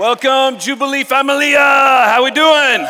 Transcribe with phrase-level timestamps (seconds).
[0.00, 1.58] Welcome, Jubilee Familia.
[1.58, 2.86] How we doing?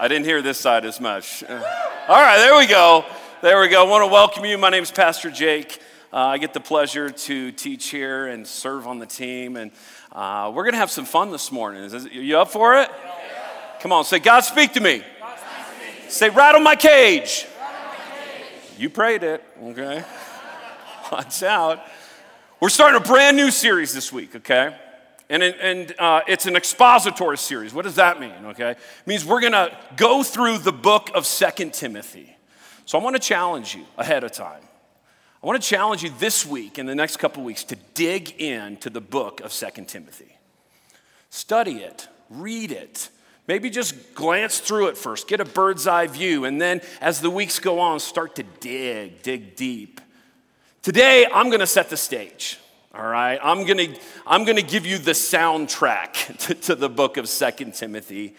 [0.00, 1.44] I didn't hear this side as much.
[1.44, 1.62] Uh,
[2.08, 3.04] all right, there we go.
[3.40, 3.86] There we go.
[3.86, 4.58] I want to welcome you.
[4.58, 5.80] My name is Pastor Jake.
[6.12, 9.70] Uh, I get the pleasure to teach here and serve on the team, and
[10.10, 11.84] uh, we're going to have some fun this morning.
[11.84, 12.90] Is you up for it?
[13.78, 15.04] Come on, say, God, speak to me.
[15.04, 16.10] Speak.
[16.10, 16.30] Say.
[16.30, 17.46] Rattle my cage.
[18.76, 20.04] You prayed it, okay?
[21.12, 21.80] Watch out.
[22.58, 24.76] We're starting a brand new series this week, okay?
[25.28, 27.74] And, and uh, it's an expository series.
[27.74, 28.46] What does that mean?
[28.46, 32.36] Okay, it means we're going to go through the book of Second Timothy.
[32.84, 34.62] So I want to challenge you ahead of time.
[35.42, 38.88] I want to challenge you this week and the next couple weeks to dig into
[38.88, 40.38] the book of Second Timothy.
[41.30, 43.10] Study it, read it.
[43.48, 47.30] Maybe just glance through it first, get a bird's eye view, and then as the
[47.30, 50.00] weeks go on, start to dig, dig deep.
[50.82, 52.58] Today, I'm going to set the stage.
[52.98, 53.88] All right, I'm gonna,
[54.26, 58.34] I'm gonna give you the soundtrack to, to the book of Second Timothy.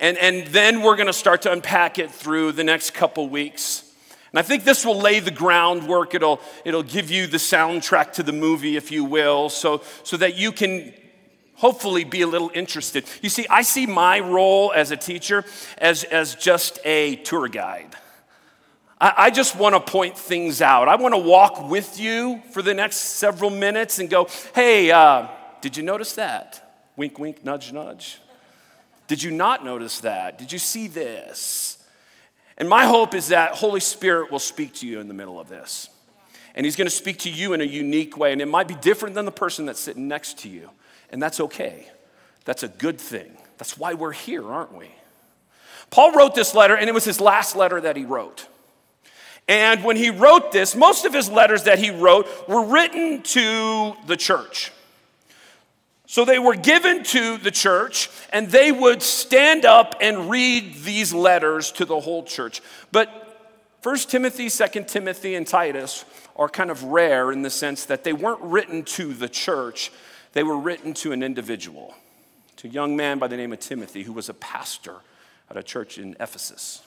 [0.00, 3.92] And, and then we're gonna start to unpack it through the next couple weeks.
[4.30, 6.14] And I think this will lay the groundwork.
[6.14, 10.38] It'll, it'll give you the soundtrack to the movie, if you will, so, so that
[10.38, 10.94] you can
[11.56, 13.04] hopefully be a little interested.
[13.20, 15.44] You see, I see my role as a teacher
[15.76, 17.94] as, as just a tour guide.
[19.04, 20.86] I, just want to point things out.
[20.86, 25.26] I want to walk with you for the next several minutes and go, hey, uh,
[25.60, 26.76] did you notice that?
[26.96, 28.20] Wink, wink, nudge, nudge.
[29.08, 30.38] Did you not notice that?
[30.38, 31.84] Did you see this?
[32.56, 35.48] And my hope is that Holy Spirit will speak to you in the middle of
[35.48, 35.88] this.
[36.54, 38.32] And He's going to speak to you in a unique way.
[38.32, 40.70] And it might be different than the person that's sitting next to you.
[41.10, 41.88] And that's okay.
[42.44, 43.36] That's a good thing.
[43.58, 44.94] That's why we're here, aren't we?
[45.90, 48.46] Paul wrote this letter, and it was his last letter that he wrote.
[49.48, 53.94] And when he wrote this, most of his letters that he wrote were written to
[54.06, 54.72] the church.
[56.06, 61.14] So they were given to the church, and they would stand up and read these
[61.14, 62.60] letters to the whole church.
[62.92, 63.18] But
[63.82, 66.04] 1 Timothy, 2 Timothy, and Titus
[66.36, 69.90] are kind of rare in the sense that they weren't written to the church,
[70.34, 71.94] they were written to an individual,
[72.56, 74.96] to a young man by the name of Timothy, who was a pastor
[75.50, 76.82] at a church in Ephesus.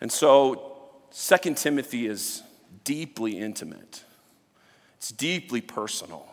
[0.00, 0.71] And so
[1.12, 2.42] Second Timothy is
[2.84, 4.02] deeply intimate,
[4.96, 6.26] it's deeply personal.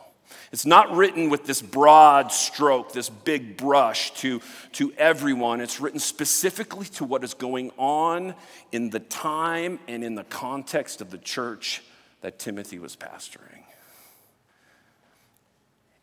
[0.52, 4.42] It's not written with this broad stroke, this big brush to,
[4.74, 5.60] to everyone.
[5.60, 8.36] It's written specifically to what is going on
[8.72, 11.82] in the time and in the context of the church
[12.22, 13.59] that Timothy was pastoring.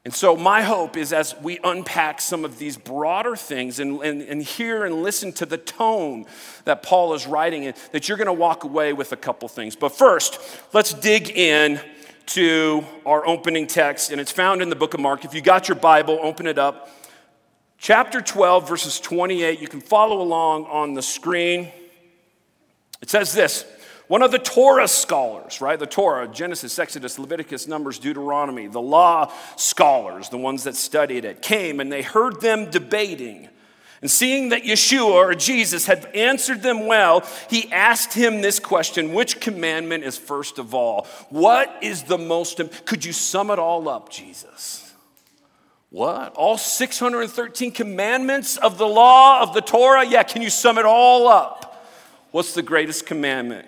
[0.06, 4.22] And so, my hope is as we unpack some of these broader things and, and,
[4.22, 6.26] and hear and listen to the tone
[6.64, 9.74] that Paul is writing in, that you're going to walk away with a couple things.
[9.74, 10.38] But first,
[10.72, 11.80] let's dig in
[12.26, 15.24] to our opening text, and it's found in the book of Mark.
[15.24, 16.88] If you got your Bible, open it up.
[17.76, 19.60] Chapter 12, verses 28.
[19.60, 21.72] You can follow along on the screen.
[23.02, 23.64] It says this
[24.08, 25.78] one of the Torah scholars, right?
[25.78, 31.42] The Torah, Genesis, Exodus, Leviticus, Numbers, Deuteronomy, the law scholars, the ones that studied it,
[31.42, 33.48] came and they heard them debating.
[34.02, 39.12] And seeing that Yeshua or Jesus had answered them well, he asked him this question
[39.12, 41.06] Which commandment is first of all?
[41.30, 44.94] What is the most, could you sum it all up, Jesus?
[45.90, 46.34] What?
[46.34, 50.06] All 613 commandments of the law of the Torah?
[50.06, 51.86] Yeah, can you sum it all up?
[52.32, 53.66] What's the greatest commandment?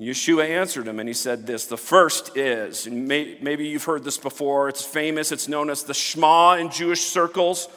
[0.00, 4.04] Yeshua answered him and he said this The first is, and may, maybe you've heard
[4.04, 7.68] this before, it's famous, it's known as the Shema in Jewish circles.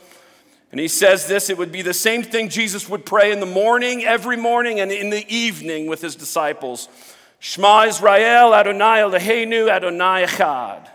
[0.72, 3.46] And he says this it would be the same thing Jesus would pray in the
[3.46, 6.90] morning, every morning, and in the evening with his disciples.
[7.40, 10.90] Shema Israel, Adonai Eloheinu, Adonai Echad.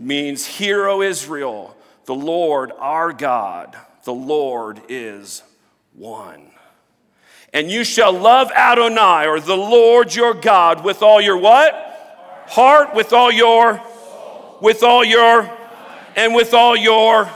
[0.00, 5.42] Means, Hear, O Israel, the Lord our God, the Lord is
[5.94, 6.50] one.
[7.52, 11.74] And you shall love Adonai or the Lord your God with all your what?
[12.48, 13.82] Heart, with all your,
[14.60, 15.50] with all your,
[16.16, 17.30] and with all your.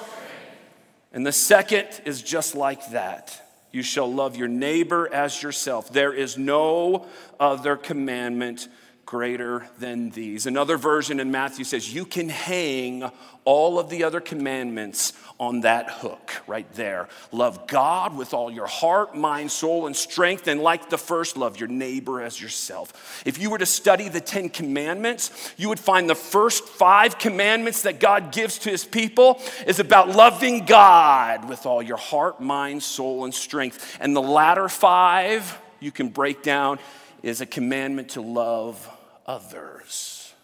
[1.13, 3.39] And the second is just like that.
[3.73, 5.93] You shall love your neighbor as yourself.
[5.93, 7.07] There is no
[7.41, 8.69] other commandment
[9.13, 10.47] greater than these.
[10.47, 13.11] Another version in Matthew says, You can hang
[13.45, 17.11] all of the other commandments on that hook right there.
[17.31, 20.49] Love God with all your heart, mind, soul, and strength.
[20.49, 23.23] And like the first, love your neighbor as yourself.
[23.27, 27.83] If you were to study the Ten Commandments, you would find the first five commandments
[27.83, 32.83] that God gives to his people is about loving God with all your heart, mind,
[32.83, 33.99] soul, and strength.
[34.01, 36.79] And the latter five you can break down
[37.23, 38.89] is a commandment to love
[39.27, 40.35] others.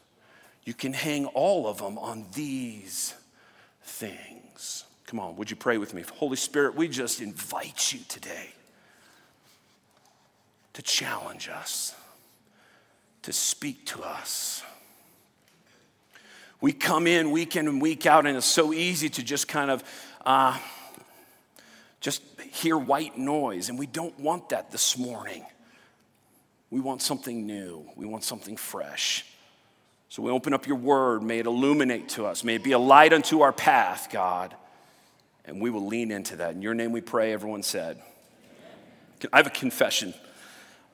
[0.65, 3.15] You can hang all of them on these
[3.83, 4.85] things.
[5.07, 6.05] Come on, would you pray with me?
[6.17, 8.51] Holy Spirit, we just invite you today
[10.75, 11.95] to challenge us,
[13.23, 14.63] to speak to us.
[16.61, 19.71] We come in week in and week out, and it's so easy to just kind
[19.71, 19.83] of
[20.27, 20.59] uh,
[22.01, 22.23] just
[22.53, 25.47] hear white noise, and we don't want that this morning.
[26.71, 29.25] We want something new, we want something fresh.
[30.11, 31.23] So we open up your word.
[31.23, 32.43] May it illuminate to us.
[32.43, 34.57] May it be a light unto our path, God.
[35.45, 36.55] And we will lean into that.
[36.55, 38.01] In your name we pray, everyone said.
[39.33, 40.15] I have a confession.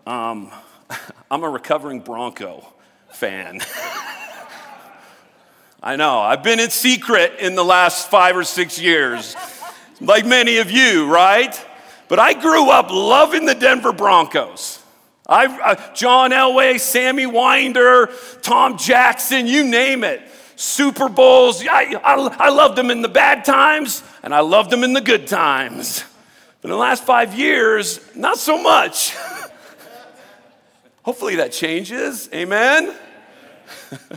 [0.07, 0.51] Um,
[1.31, 2.67] I'm a recovering Bronco
[3.11, 3.61] fan.
[5.83, 9.37] I know, I've been in secret in the last five or six years,
[10.01, 11.55] like many of you, right?
[12.09, 14.83] But I grew up loving the Denver Broncos.
[15.27, 18.11] Uh, John Elway, Sammy Winder,
[18.43, 20.23] Tom Jackson, you name it.
[20.57, 21.67] Super Bowls.
[21.67, 25.01] I, I, I loved them in the bad times and I loved them in the
[25.01, 26.05] good times.
[26.61, 29.15] But in the last five years, not so much.
[31.03, 32.29] Hopefully that changes.
[32.33, 32.95] Amen.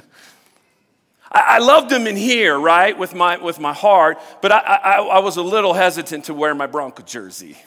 [1.32, 4.98] I, I loved them in here, right, with my, with my heart, but I, I,
[5.00, 7.58] I was a little hesitant to wear my Bronco jersey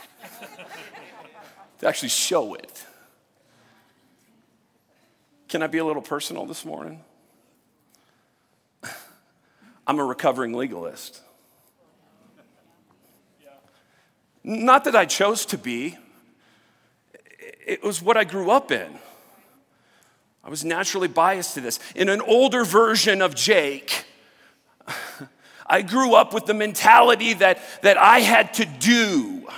[1.80, 2.79] to actually show it.
[5.50, 7.02] Can I be a little personal this morning?
[9.84, 11.20] I'm a recovering legalist.
[14.44, 15.98] Not that I chose to be,
[17.66, 18.92] it was what I grew up in.
[20.44, 21.80] I was naturally biased to this.
[21.96, 24.04] In an older version of Jake,
[25.66, 29.48] I grew up with the mentality that, that I had to do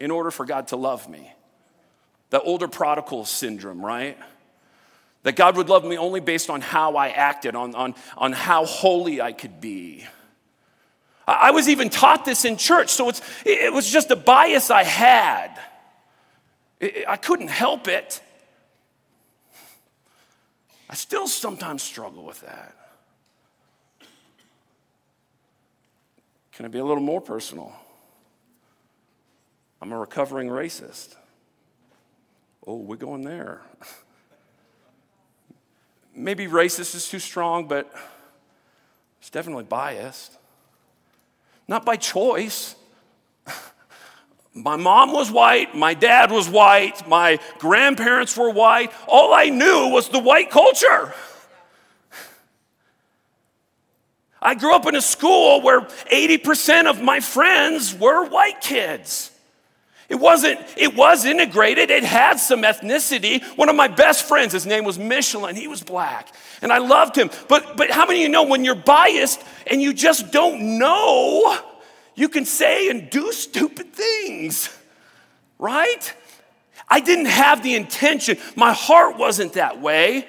[0.00, 1.30] in order for God to love me.
[2.30, 4.16] The older prodigal syndrome, right?
[5.24, 8.66] That God would love me only based on how I acted, on, on, on how
[8.66, 10.06] holy I could be.
[11.26, 14.84] I was even taught this in church, so it's, it was just a bias I
[14.84, 15.58] had.
[17.08, 18.20] I couldn't help it.
[20.90, 22.76] I still sometimes struggle with that.
[26.52, 27.72] Can I be a little more personal?
[29.80, 31.16] I'm a recovering racist.
[32.66, 33.62] Oh, we're going there.
[36.14, 37.92] maybe racist is too strong, but
[39.20, 40.36] it's definitely biased.
[41.66, 42.76] Not by choice.
[44.56, 48.92] My mom was white, my dad was white, my grandparents were white.
[49.08, 51.12] All I knew was the white culture.
[54.40, 59.32] I grew up in a school where 80% of my friends were white kids.
[60.08, 63.42] It wasn't, it was integrated, it had some ethnicity.
[63.56, 67.16] One of my best friends, his name was Michelin, he was black, and I loved
[67.16, 67.30] him.
[67.48, 71.58] But, but how many of you know when you're biased and you just don't know,
[72.14, 74.76] you can say and do stupid things,
[75.58, 76.14] right?
[76.86, 80.28] I didn't have the intention, my heart wasn't that way.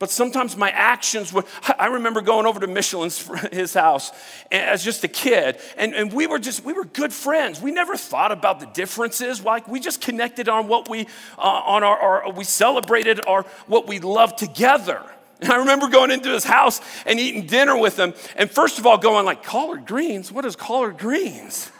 [0.00, 1.44] But sometimes my actions would.
[1.78, 4.10] I remember going over to Michelin's his house
[4.50, 7.60] as just a kid, and, and we were just we were good friends.
[7.60, 9.44] We never thought about the differences.
[9.44, 11.06] Like we just connected on what we
[11.36, 15.02] uh, on our, our we celebrated our what we loved together.
[15.42, 18.86] And I remember going into his house and eating dinner with him, and first of
[18.86, 20.32] all going like collard greens.
[20.32, 21.70] What is collard greens?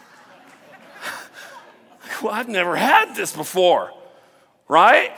[2.23, 3.93] well, I've never had this before,
[4.69, 5.11] right?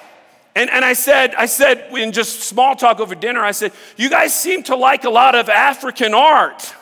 [0.54, 4.10] And, and I said, I said in just small talk over dinner, I said, you
[4.10, 6.74] guys seem to like a lot of African art.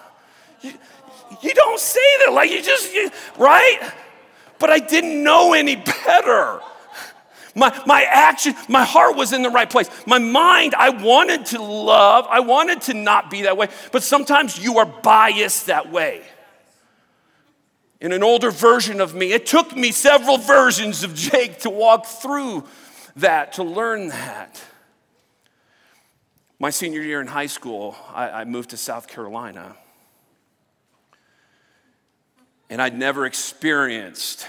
[0.60, 0.72] You,
[1.40, 3.92] you don't say that, like you just, you, right?
[4.58, 6.60] But I didn't know any better.
[7.54, 9.88] My, my action, my heart was in the right place.
[10.06, 14.58] My mind, I wanted to love, I wanted to not be that way, but sometimes
[14.58, 16.22] you are biased that way.
[18.00, 22.06] In an older version of me, it took me several versions of Jake to walk
[22.06, 22.64] through
[23.16, 24.62] that, to learn that.
[26.58, 29.76] My senior year in high school, I, I moved to South Carolina.
[32.68, 34.46] And I'd never experienced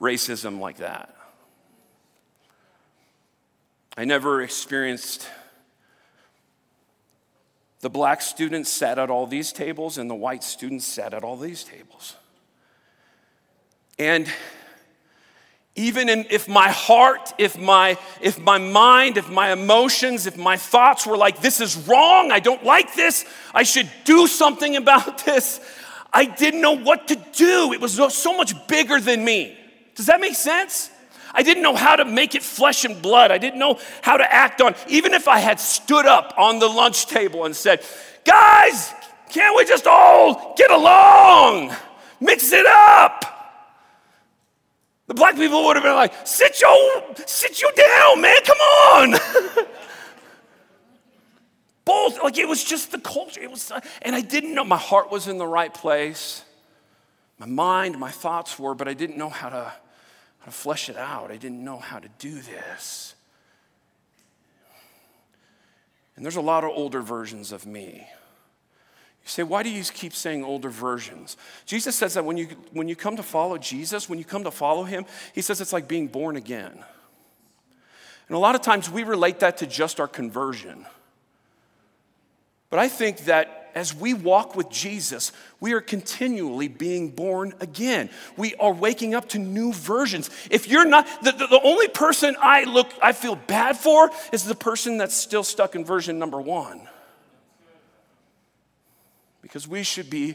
[0.00, 1.14] racism like that.
[3.96, 5.28] I never experienced
[7.80, 11.36] the black students sat at all these tables and the white students sat at all
[11.36, 12.16] these tables.
[13.98, 14.26] And
[15.76, 20.56] even in, if my heart, if my, if my mind, if my emotions, if my
[20.56, 25.24] thoughts were like, this is wrong, I don't like this, I should do something about
[25.24, 25.60] this,
[26.12, 27.72] I didn't know what to do.
[27.72, 29.58] It was so much bigger than me.
[29.96, 30.90] Does that make sense?
[31.32, 33.32] I didn't know how to make it flesh and blood.
[33.32, 36.68] I didn't know how to act on, even if I had stood up on the
[36.68, 37.84] lunch table and said,
[38.24, 38.94] Guys,
[39.30, 41.74] can't we just all get along?
[42.20, 43.43] Mix it up.
[45.06, 49.14] The black people would have been like, sit you, sit you down, man, come on.
[51.84, 53.42] Both, like it was just the culture.
[53.42, 53.70] It was,
[54.00, 56.42] and I didn't know my heart was in the right place.
[57.38, 59.72] My mind, my thoughts were, but I didn't know how to,
[60.38, 61.30] how to flesh it out.
[61.30, 63.14] I didn't know how to do this.
[66.16, 68.08] And there's a lot of older versions of me.
[69.24, 71.38] You say, why do you keep saying older versions?
[71.64, 74.50] Jesus says that when you, when you come to follow Jesus, when you come to
[74.50, 76.72] follow him, he says it's like being born again.
[78.28, 80.84] And a lot of times we relate that to just our conversion.
[82.68, 88.10] But I think that as we walk with Jesus, we are continually being born again.
[88.36, 90.28] We are waking up to new versions.
[90.50, 94.44] If you're not, the, the, the, only person I look, I feel bad for is
[94.44, 96.88] the person that's still stuck in version number one
[99.54, 100.34] because we should be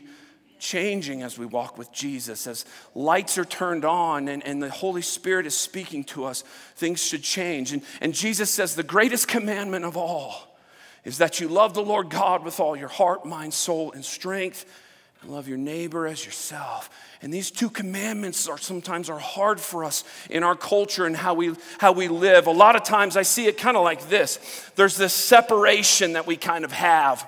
[0.60, 2.48] changing as we walk with Jesus.
[2.48, 2.64] As
[2.96, 6.46] lights are turned on and, and the Holy Spirit is speaking to us,
[6.78, 7.74] things should change.
[7.74, 10.58] And, and Jesus says the greatest commandment of all
[11.04, 14.66] is that you love the Lord God with all your heart, mind, soul, and strength.
[15.22, 16.90] And love your neighbor as yourself.
[17.22, 21.34] And these two commandments are sometimes are hard for us in our culture and how
[21.34, 22.48] we how we live.
[22.48, 24.72] A lot of times I see it kind of like this.
[24.78, 27.28] There's this separation that we kind of have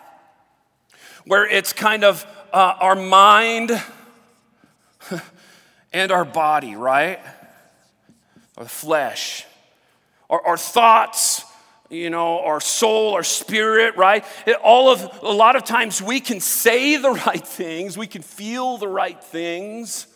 [1.25, 3.71] where it's kind of uh, our mind
[5.93, 7.19] and our body, right?
[8.57, 9.45] Our flesh,
[10.29, 11.45] our, our thoughts,
[11.89, 14.23] you know, our soul, our spirit, right?
[14.45, 18.21] It, all of, a lot of times we can say the right things, we can
[18.21, 20.07] feel the right things,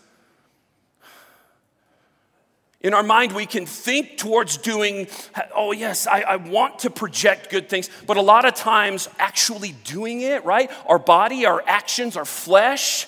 [2.86, 5.08] in our mind, we can think towards doing,
[5.56, 9.74] oh, yes, I, I, want to project good things, but a lot of times actually
[9.86, 10.70] doing it, right?
[10.86, 13.08] Our body, our actions, our flesh,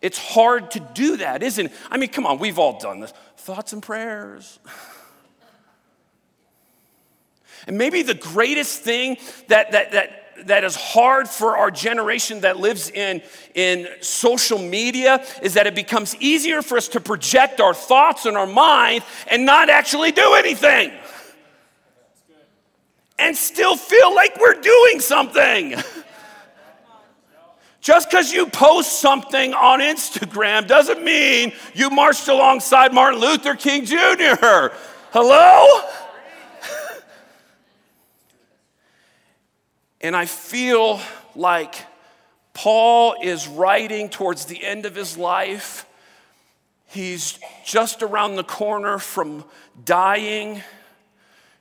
[0.00, 1.72] it's hard to do that, isn't it?
[1.90, 3.12] I mean, come on, we've all done this.
[3.36, 4.58] Thoughts and prayers.
[7.64, 12.58] And maybe the greatest thing that, that, that that is hard for our generation that
[12.58, 13.22] lives in,
[13.54, 18.36] in social media is that it becomes easier for us to project our thoughts and
[18.36, 20.92] our mind and not actually do anything.
[23.18, 25.76] And still feel like we're doing something.
[27.80, 33.84] Just because you post something on Instagram doesn't mean you marched alongside Martin Luther King
[33.84, 34.70] Jr.
[35.12, 35.82] Hello?
[40.02, 41.00] And I feel
[41.36, 41.74] like
[42.54, 45.86] Paul is writing towards the end of his life.
[46.86, 49.44] He's just around the corner from
[49.84, 50.62] dying.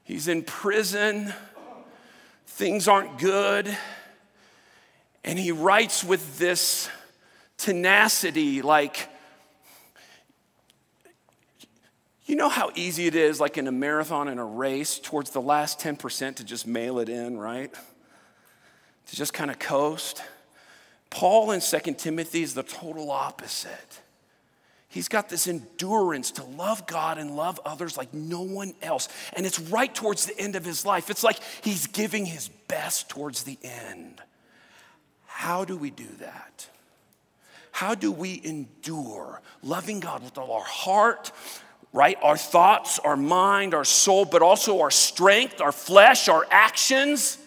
[0.04, 1.34] He's in prison.
[2.48, 3.78] Things aren't good.
[5.24, 6.90] And he writes with this
[7.58, 9.08] tenacity like,
[12.26, 15.42] you know how easy it is, like in a marathon in a race, towards the
[15.42, 17.74] last 10% to just mail it in, right?
[19.12, 20.24] To just kind of coast.
[21.10, 24.00] Paul in Second Timothy is the total opposite.
[24.88, 29.10] He's got this endurance to love God and love others like no one else.
[29.34, 31.10] And it's right towards the end of his life.
[31.10, 34.22] It's like he's giving his best towards the end.
[35.26, 36.68] How do we do that?
[37.74, 41.34] How do we endure loving God with all our heart,
[41.92, 42.18] right?
[42.22, 47.38] Our thoughts, our mind, our soul, but also our strength, our flesh, our actions?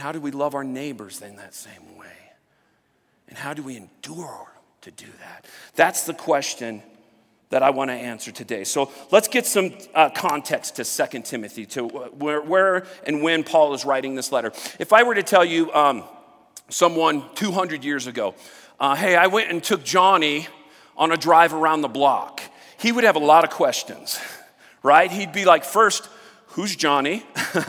[0.00, 2.06] And how do we love our neighbors in that same way?
[3.28, 5.44] And how do we endure to do that?
[5.74, 6.82] That's the question
[7.50, 8.64] that I want to answer today.
[8.64, 13.74] So let's get some uh, context to 2 Timothy, to where, where, and when Paul
[13.74, 14.52] is writing this letter.
[14.78, 16.04] If I were to tell you um,
[16.70, 18.34] someone 200 years ago,
[18.80, 20.48] uh, hey, I went and took Johnny
[20.96, 22.40] on a drive around the block,
[22.78, 24.18] he would have a lot of questions,
[24.82, 25.10] right?
[25.10, 26.08] He'd be like, first,
[26.46, 27.22] who's Johnny?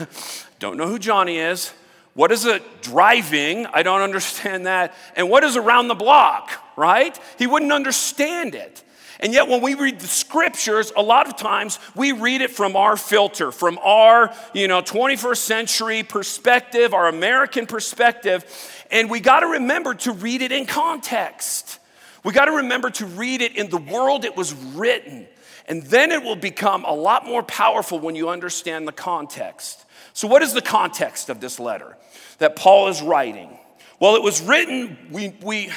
[0.60, 1.74] Don't know who Johnny is.
[2.14, 3.66] What is it driving?
[3.66, 4.94] I don't understand that.
[5.16, 7.18] And what is around the block, right?
[7.38, 8.82] He wouldn't understand it.
[9.22, 12.74] And yet, when we read the scriptures, a lot of times we read it from
[12.74, 18.44] our filter, from our, you know, 21st century perspective, our American perspective.
[18.90, 21.78] And we got to remember to read it in context.
[22.24, 25.28] We got to remember to read it in the world it was written.
[25.66, 29.84] And then it will become a lot more powerful when you understand the context.
[30.12, 31.96] So, what is the context of this letter
[32.38, 33.58] that Paul is writing?
[34.00, 35.70] Well, it was written, we, we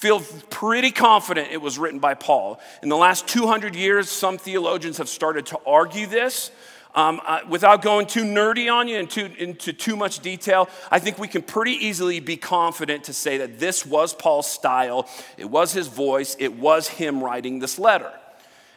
[0.00, 2.58] Feel pretty confident it was written by Paul.
[2.82, 6.50] In the last 200 years, some theologians have started to argue this.
[6.94, 11.00] Um, uh, without going too nerdy on you and too, into too much detail, I
[11.00, 15.50] think we can pretty easily be confident to say that this was Paul's style, it
[15.50, 18.10] was his voice, it was him writing this letter.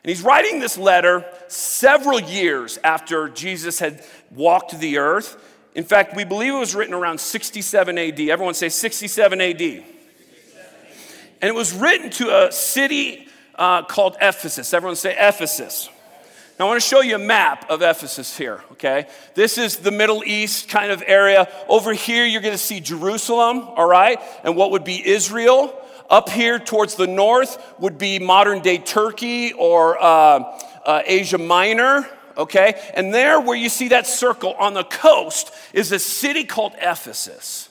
[0.03, 5.37] And he's writing this letter several years after Jesus had walked the earth.
[5.75, 8.19] In fact, we believe it was written around 67 AD.
[8.19, 9.57] Everyone say 67 AD.
[9.57, 9.85] 67
[11.41, 14.73] And it was written to a city uh, called Ephesus.
[14.73, 15.89] Everyone say Ephesus.
[16.59, 19.07] Now, I want to show you a map of Ephesus here, okay?
[19.33, 21.47] This is the Middle East kind of area.
[21.67, 24.19] Over here, you're going to see Jerusalem, all right?
[24.43, 25.73] And what would be Israel.
[26.09, 32.07] Up here towards the north would be modern day Turkey or uh, uh, Asia Minor,
[32.37, 32.79] okay?
[32.93, 37.69] And there, where you see that circle on the coast, is a city called Ephesus.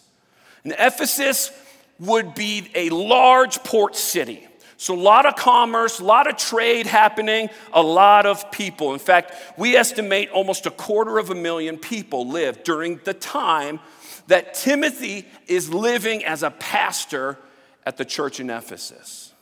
[0.65, 1.51] And Ephesus
[1.99, 4.47] would be a large port city.
[4.77, 8.93] So, a lot of commerce, a lot of trade happening, a lot of people.
[8.93, 13.79] In fact, we estimate almost a quarter of a million people lived during the time
[14.27, 17.39] that Timothy is living as a pastor
[17.85, 19.33] at the church in Ephesus.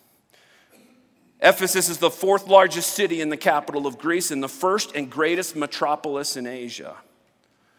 [1.40, 5.10] Ephesus is the fourth largest city in the capital of Greece and the first and
[5.10, 6.96] greatest metropolis in Asia.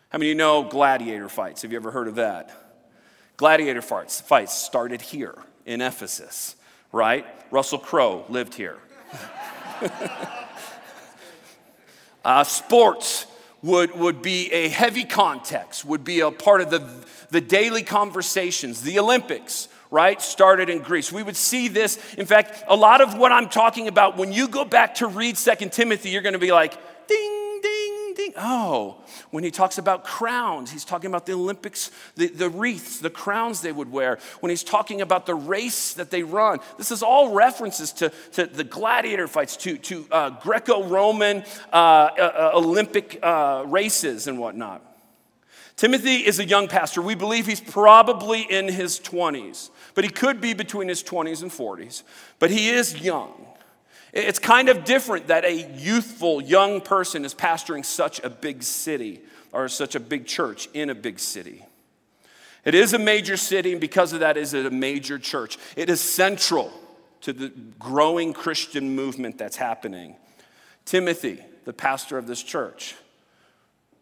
[0.10, 1.62] How many of you know gladiator fights?
[1.62, 2.52] Have you ever heard of that?
[3.38, 6.56] Gladiator fights, fights started here in Ephesus
[6.92, 7.26] right?
[7.52, 8.78] Russell Crowe lived here.
[12.26, 13.26] uh, sports
[13.62, 16.88] would, would be a heavy context, would be a part of the,
[17.30, 18.82] the daily conversations.
[18.82, 21.12] The Olympics, right, started in Greece.
[21.12, 22.00] We would see this.
[22.16, 25.38] In fact, a lot of what I'm talking about, when you go back to read
[25.38, 26.74] Second Timothy, you're going to be like,
[27.08, 28.34] ding, ding, ding.
[28.38, 33.10] Oh, when he talks about crowns, he's talking about the Olympics, the, the wreaths, the
[33.10, 34.18] crowns they would wear.
[34.40, 38.46] When he's talking about the race that they run, this is all references to, to
[38.46, 41.44] the gladiator fights, to, to uh, Greco Roman
[41.74, 44.91] uh, uh, Olympic uh, races and whatnot.
[45.82, 47.02] Timothy is a young pastor.
[47.02, 51.50] We believe he's probably in his 20s, but he could be between his 20s and
[51.50, 52.04] 40s.
[52.38, 53.48] But he is young.
[54.14, 59.22] It's kind of different that a youthful young person is pastoring such a big city
[59.52, 61.66] or such a big church in a big city.
[62.64, 65.58] It is a major city, and because of that, is it a major church.
[65.76, 66.72] It is central
[67.22, 70.16] to the growing Christian movement that's happening.
[70.86, 72.94] Timothy, the pastor of this church,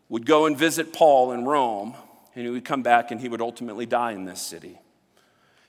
[0.09, 1.93] would go and visit Paul in Rome,
[2.35, 4.79] and he would come back and he would ultimately die in this city.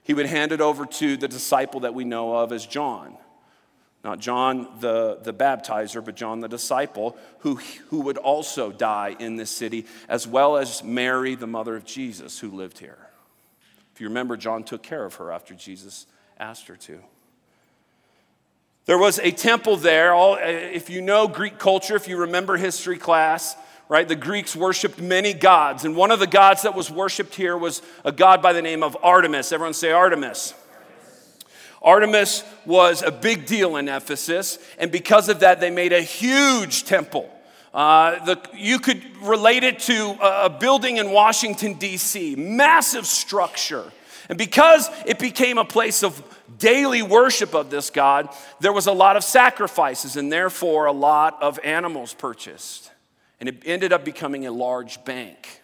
[0.02, 3.16] He would hand it over to the disciple that we know of as John.
[4.02, 7.56] Not John the, the baptizer, but John the disciple, who,
[7.88, 12.38] who would also die in this city, as well as Mary, the mother of Jesus,
[12.38, 12.98] who lived here.
[13.94, 16.06] If you remember, John took care of her after Jesus
[16.38, 17.00] asked her to.
[18.86, 20.14] There was a temple there.
[20.14, 23.54] All, if you know Greek culture, if you remember history class,
[23.90, 25.84] right, the Greeks worshiped many gods.
[25.84, 28.84] And one of the gods that was worshiped here was a god by the name
[28.84, 29.50] of Artemis.
[29.50, 30.54] Everyone say Artemis.
[31.82, 36.84] Artemis was a big deal in Ephesus, and because of that, they made a huge
[36.84, 37.28] temple.
[37.74, 43.90] Uh, the, you could relate it to a, a building in Washington, D.C., massive structure.
[44.28, 46.22] And because it became a place of
[46.58, 48.28] daily worship of this God,
[48.60, 52.90] there was a lot of sacrifices and therefore a lot of animals purchased.
[53.40, 55.62] And it ended up becoming a large bank.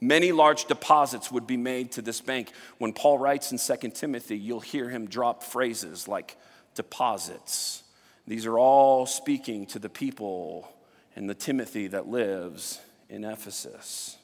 [0.00, 2.50] Many large deposits would be made to this bank.
[2.78, 6.36] When Paul writes in 2 Timothy, you'll hear him drop phrases like
[6.74, 7.84] deposits.
[8.26, 10.68] These are all speaking to the people
[11.14, 14.16] and the Timothy that lives in Ephesus.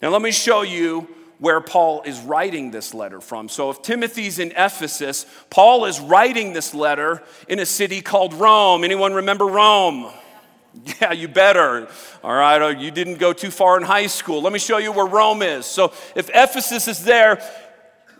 [0.00, 1.08] Now, let me show you
[1.38, 3.48] where Paul is writing this letter from.
[3.48, 8.84] So, if Timothy's in Ephesus, Paul is writing this letter in a city called Rome.
[8.84, 10.10] Anyone remember Rome?
[11.00, 11.88] Yeah, you better.
[12.22, 14.42] All right, oh, you didn't go too far in high school.
[14.42, 15.66] Let me show you where Rome is.
[15.66, 17.42] So, if Ephesus is there,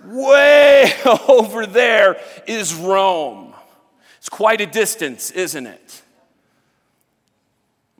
[0.05, 0.93] way
[1.29, 3.55] over there is Rome.
[4.19, 6.03] It's quite a distance, isn't it?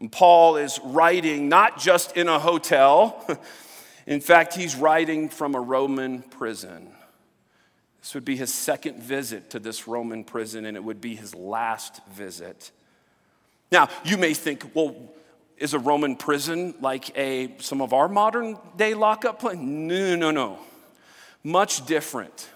[0.01, 3.25] And Paul is writing not just in a hotel,
[4.07, 6.89] in fact, he's writing from a Roman prison.
[8.01, 11.35] This would be his second visit to this Roman prison, and it would be his
[11.35, 12.71] last visit.
[13.73, 14.95] Now, you may think, well,
[15.59, 19.57] is a Roman prison like a some of our modern day lockup place?
[19.59, 20.59] No, no, no.
[21.43, 22.51] Much different.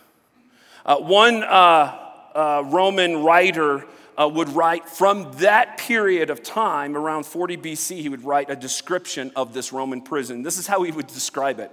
[0.84, 1.98] Uh, one uh,
[2.34, 3.86] uh, Roman writer
[4.20, 8.56] uh, would write from that period of time, around 40 BC, he would write a
[8.56, 10.42] description of this Roman prison.
[10.42, 11.70] This is how he would describe it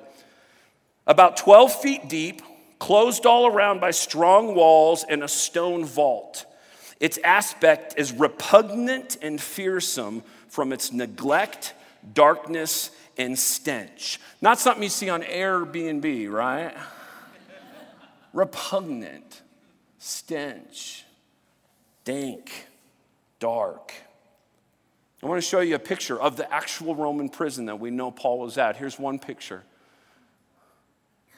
[1.07, 2.41] about 12 feet deep,
[2.79, 6.45] closed all around by strong walls and a stone vault.
[6.99, 11.73] Its aspect is repugnant and fearsome from its neglect,
[12.13, 14.19] darkness, and stench.
[14.41, 16.75] Not something you see on Airbnb, right?
[18.37, 19.41] repugnant,
[19.97, 21.05] stench,
[22.03, 22.67] dank,
[23.39, 23.93] dark.
[25.23, 28.11] I want to show you a picture of the actual Roman prison that we know
[28.11, 28.77] Paul was at.
[28.77, 29.63] Here's one picture.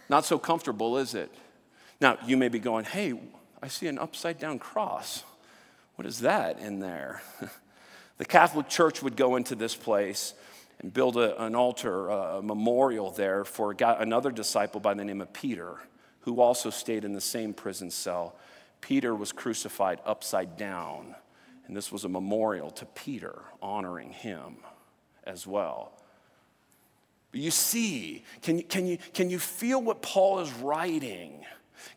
[0.09, 1.33] Not so comfortable, is it?
[2.01, 3.13] Now, you may be going, hey,
[3.63, 5.23] I see an upside down cross.
[5.99, 7.21] What is that in there?
[8.19, 10.33] the Catholic Church would go into this place
[10.79, 15.33] and build a, an altar, a memorial there for another disciple by the name of
[15.33, 15.75] Peter,
[16.21, 18.37] who also stayed in the same prison cell.
[18.79, 21.15] Peter was crucified upside down,
[21.67, 24.55] and this was a memorial to Peter, honoring him
[25.25, 25.91] as well.
[27.33, 31.43] But you see, can you, can, you, can you feel what Paul is writing?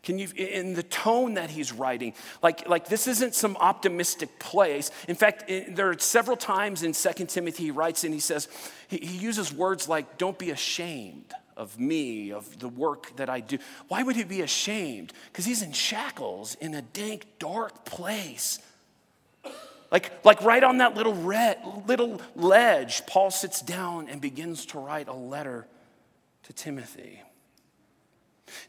[0.03, 4.91] Can you, in the tone that he's writing, like, like this isn't some optimistic place.
[5.07, 8.47] In fact, there are several times in Second Timothy he writes and he says,
[8.87, 13.39] he, he uses words like, don't be ashamed of me, of the work that I
[13.39, 13.57] do.
[13.87, 15.13] Why would he be ashamed?
[15.31, 18.59] Because he's in shackles in a dank, dark place.
[19.91, 24.79] Like, like right on that little, red, little ledge, Paul sits down and begins to
[24.79, 25.67] write a letter
[26.43, 27.21] to Timothy.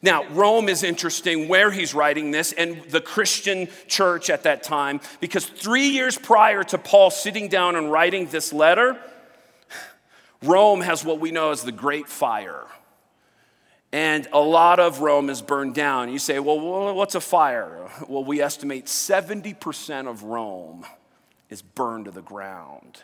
[0.03, 5.01] Now, Rome is interesting where he's writing this and the Christian church at that time,
[5.21, 8.99] because three years prior to Paul sitting down and writing this letter,
[10.43, 12.65] Rome has what we know as the Great Fire.
[13.93, 16.13] And a lot of Rome is burned down.
[16.13, 17.89] You say, well, what's a fire?
[18.09, 20.85] Well, we estimate 70% of Rome
[21.49, 23.03] is burned to the ground.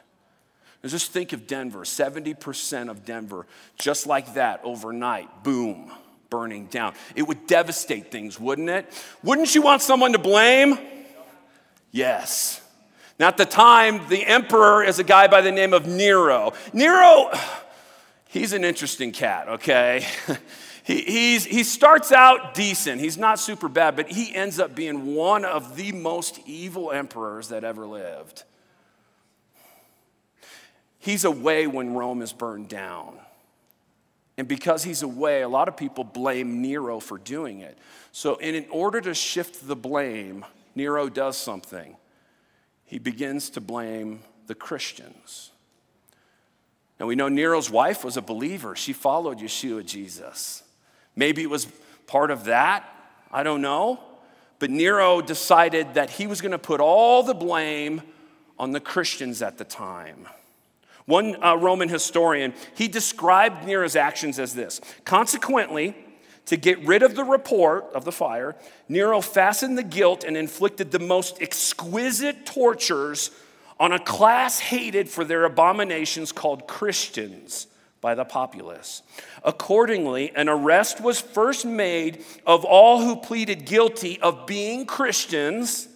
[0.82, 5.92] Now just think of Denver 70% of Denver, just like that, overnight, boom
[6.30, 6.94] burning down.
[7.14, 8.86] It would devastate things, wouldn't it?
[9.22, 10.78] Wouldn't you want someone to blame?
[11.90, 12.60] Yes.
[13.18, 16.54] Now, at the time, the emperor is a guy by the name of Nero.
[16.72, 17.30] Nero,
[18.28, 20.06] he's an interesting cat, okay?
[20.84, 23.00] he, he starts out decent.
[23.00, 27.48] He's not super bad, but he ends up being one of the most evil emperors
[27.48, 28.44] that ever lived.
[30.98, 33.18] He's away when Rome is burned down.
[34.40, 37.76] And because he's away, a lot of people blame Nero for doing it.
[38.10, 41.94] So, in order to shift the blame, Nero does something.
[42.86, 45.50] He begins to blame the Christians.
[46.98, 50.62] Now, we know Nero's wife was a believer, she followed Yeshua Jesus.
[51.14, 51.66] Maybe it was
[52.06, 52.88] part of that,
[53.30, 54.00] I don't know.
[54.58, 58.00] But Nero decided that he was going to put all the blame
[58.58, 60.26] on the Christians at the time.
[61.10, 65.96] One uh, Roman historian, he described Nero's actions as this Consequently,
[66.46, 68.56] to get rid of the report of the fire,
[68.88, 73.30] Nero fastened the guilt and inflicted the most exquisite tortures
[73.78, 77.66] on a class hated for their abominations called Christians
[78.00, 79.02] by the populace.
[79.42, 85.88] Accordingly, an arrest was first made of all who pleaded guilty of being Christians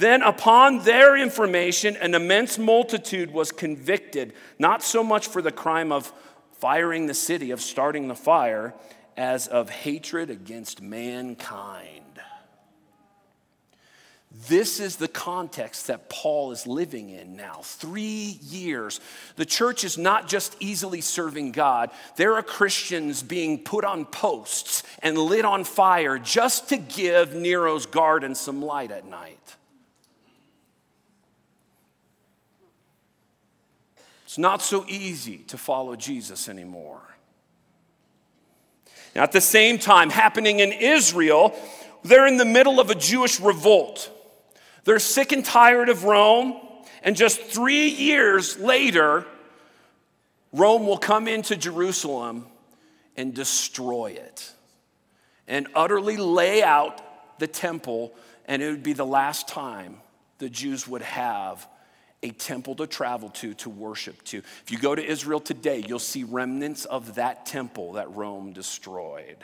[0.00, 5.92] then, upon their information, an immense multitude was convicted, not so much for the crime
[5.92, 6.12] of
[6.54, 8.74] firing the city, of starting the fire,
[9.16, 12.00] as of hatred against mankind.
[14.48, 17.60] This is the context that Paul is living in now.
[17.62, 19.00] Three years.
[19.36, 24.82] The church is not just easily serving God, there are Christians being put on posts
[25.02, 29.56] and lit on fire just to give Nero's garden some light at night.
[34.30, 37.00] It's not so easy to follow Jesus anymore.
[39.12, 41.52] Now, at the same time, happening in Israel,
[42.04, 44.08] they're in the middle of a Jewish revolt.
[44.84, 46.60] They're sick and tired of Rome,
[47.02, 49.26] and just three years later,
[50.52, 52.46] Rome will come into Jerusalem
[53.16, 54.52] and destroy it
[55.48, 57.02] and utterly lay out
[57.40, 58.14] the temple,
[58.46, 59.96] and it would be the last time
[60.38, 61.66] the Jews would have
[62.22, 64.38] a temple to travel to, to worship to.
[64.38, 69.38] If you go to Israel today, you'll see remnants of that temple that Rome destroyed.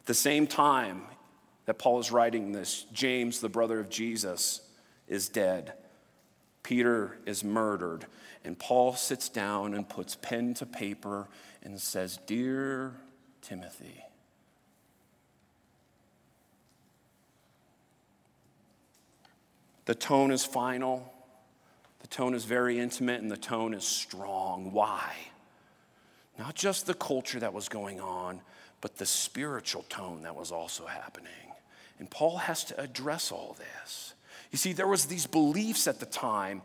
[0.00, 1.02] At the same time
[1.66, 4.60] that Paul is writing this, James, the brother of Jesus,
[5.08, 5.72] is dead.
[6.62, 8.06] Peter is murdered.
[8.44, 11.28] And Paul sits down and puts pen to paper
[11.62, 12.94] and says, Dear
[13.40, 14.04] Timothy,
[19.84, 21.12] The tone is final,
[22.00, 24.72] the tone is very intimate, and the tone is strong.
[24.72, 25.12] Why?
[26.38, 28.40] Not just the culture that was going on,
[28.80, 31.30] but the spiritual tone that was also happening.
[31.98, 34.14] And Paul has to address all this.
[34.50, 36.62] You see, there was these beliefs at the time,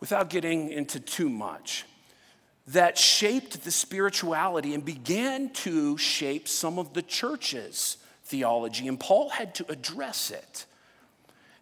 [0.00, 1.84] without getting into too much,
[2.68, 8.88] that shaped the spirituality and began to shape some of the church's theology.
[8.88, 10.66] And Paul had to address it.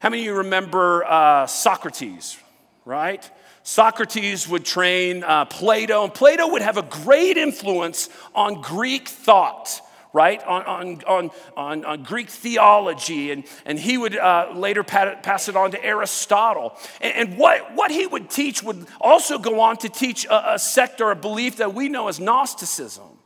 [0.01, 2.39] How many of you remember uh, Socrates,
[2.87, 3.31] right?
[3.63, 9.83] Socrates would train uh, Plato, and Plato would have a great influence on Greek thought
[10.13, 10.65] right, on,
[11.05, 15.85] on, on, on, Greek theology, and, and he would uh, later pass it on to
[15.85, 16.77] Aristotle.
[17.01, 20.59] And, and, what, what he would teach would also go on to teach a, a
[20.59, 23.20] sect or a belief that we know as Gnosticism.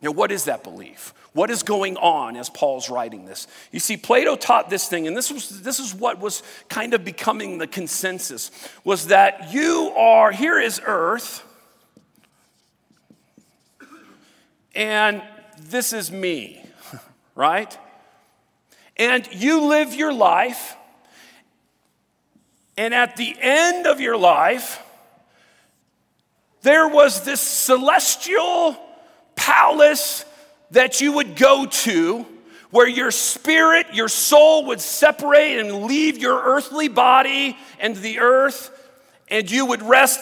[0.00, 1.12] Now, what is that belief?
[1.32, 3.48] What is going on as Paul's writing this?
[3.72, 7.04] You see, Plato taught this thing, and this, was, this is what was kind of
[7.04, 8.50] becoming the consensus,
[8.84, 11.42] was that you are, here is earth,
[14.74, 15.20] and
[15.58, 16.64] this is me,
[17.34, 17.76] right?
[18.96, 20.76] And you live your life,
[22.76, 24.80] and at the end of your life,
[26.62, 28.76] there was this celestial
[29.38, 30.24] palace
[30.72, 32.26] that you would go to
[32.70, 38.70] where your spirit, your soul would separate and leave your earthly body and the earth,
[39.28, 40.20] and you would rest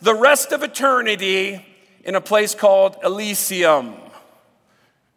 [0.00, 1.64] the rest of eternity
[2.04, 3.94] in a place called Elysium.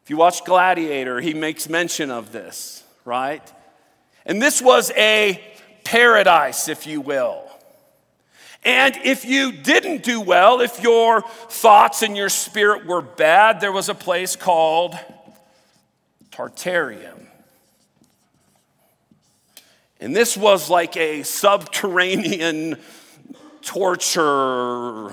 [0.04, 3.44] If you watch Gladiator, he makes mention of this, right?
[4.26, 5.40] And this was a
[5.84, 7.51] paradise, if you will.
[8.64, 13.72] And if you didn't do well, if your thoughts and your spirit were bad, there
[13.72, 14.96] was a place called
[16.32, 17.28] Tartarium.
[20.00, 22.78] And this was like a subterranean
[23.62, 25.12] torture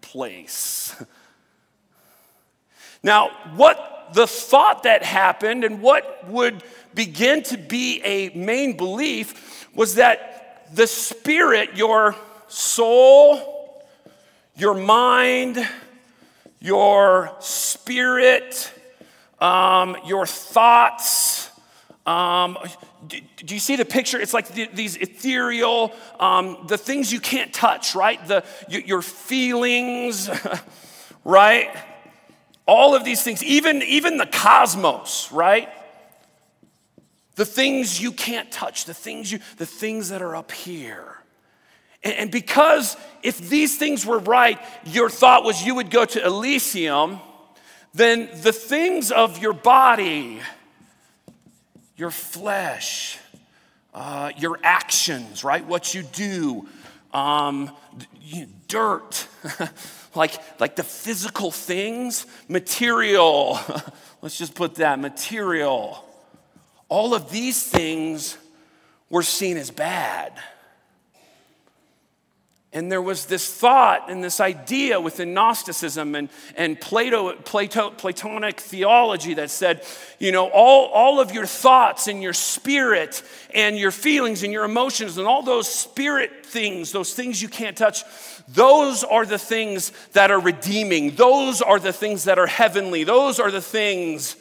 [0.00, 0.94] place.
[3.02, 6.62] Now, what the thought that happened and what would
[6.94, 12.16] begin to be a main belief was that the spirit, your
[12.48, 13.84] soul,
[14.56, 15.66] your mind,
[16.60, 18.72] your spirit,
[19.40, 21.50] um, your thoughts,
[22.08, 22.56] um,
[23.06, 24.18] do, do, you see the picture?
[24.18, 28.26] It's like the, these ethereal, um, the things you can't touch, right?
[28.26, 30.30] The, your feelings,
[31.24, 31.68] right?
[32.66, 35.68] All of these things, even, even the cosmos, right?
[37.34, 41.17] The things you can't touch, the things you, the things that are up here.
[42.02, 47.20] And, because if these things were right, your thought was you would go to Elysium,
[47.92, 50.40] then the things of your body,
[51.96, 53.18] your flesh,
[53.92, 55.66] uh, your actions, right?
[55.66, 56.68] What you do,
[57.12, 57.72] um,
[58.68, 59.26] dirt,
[60.14, 63.58] like, like the physical things, material,
[64.22, 66.04] let's just put that material.
[66.88, 68.36] All of these things
[69.10, 70.32] were seen as bad.
[72.70, 78.60] And there was this thought and this idea within Gnosticism and, and Plato, Plato, Platonic
[78.60, 79.86] theology that said,
[80.18, 83.22] you know, all, all of your thoughts and your spirit
[83.54, 87.76] and your feelings and your emotions and all those spirit things, those things you can't
[87.76, 88.02] touch,
[88.48, 91.16] those are the things that are redeeming.
[91.16, 93.02] Those are the things that are heavenly.
[93.02, 94.36] Those are the things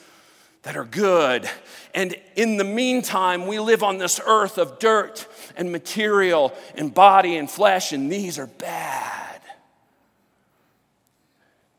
[0.63, 1.49] that are good.
[1.95, 5.25] And in the meantime, we live on this earth of dirt
[5.57, 9.41] and material and body and flesh, and these are bad.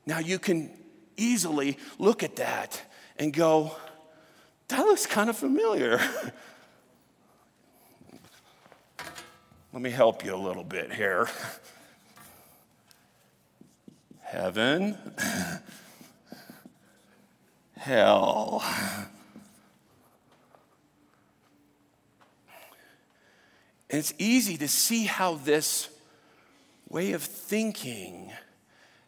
[0.05, 0.71] Now, you can
[1.17, 2.83] easily look at that
[3.19, 3.75] and go,
[4.69, 6.01] that looks kind of familiar.
[9.73, 11.29] Let me help you a little bit here.
[14.23, 14.99] Heaven
[17.77, 18.63] hell.
[23.91, 25.89] And it's easy to see how this
[26.89, 28.31] way of thinking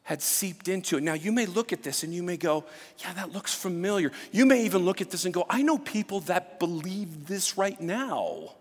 [0.03, 1.03] had seeped into it.
[1.03, 2.65] Now, you may look at this and you may go,
[2.99, 4.11] Yeah, that looks familiar.
[4.33, 7.81] You may even look at this and go, I know people that believe this right
[7.81, 8.55] now.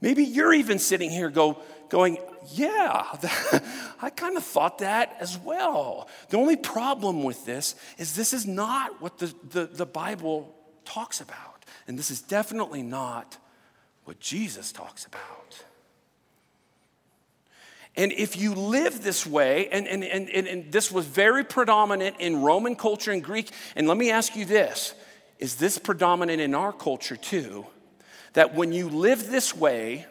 [0.00, 2.18] Maybe you're even sitting here go, going,
[2.52, 3.04] yeah,
[4.00, 6.08] I kind of thought that as well.
[6.28, 11.20] The only problem with this is this is not what the, the, the Bible talks
[11.20, 11.64] about.
[11.88, 13.38] And this is definitely not
[14.08, 15.62] what Jesus talks about.
[17.94, 22.40] And if you live this way, and, and, and, and, this was very predominant in
[22.40, 24.94] Roman culture and Greek, and let me ask you this
[25.38, 27.66] is this predominant in our culture too?
[28.32, 30.06] That when you live this way,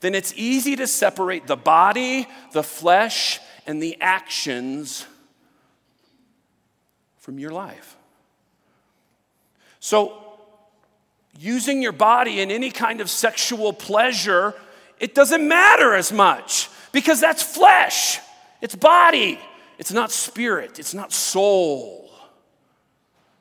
[0.00, 5.06] then it's easy to separate the body, the flesh, and the actions
[7.16, 7.96] from your life.
[9.80, 10.27] So,
[11.38, 14.54] using your body in any kind of sexual pleasure,
[14.98, 18.18] it doesn't matter as much because that's flesh,
[18.60, 19.38] it's body,
[19.78, 22.10] it's not spirit, it's not soul.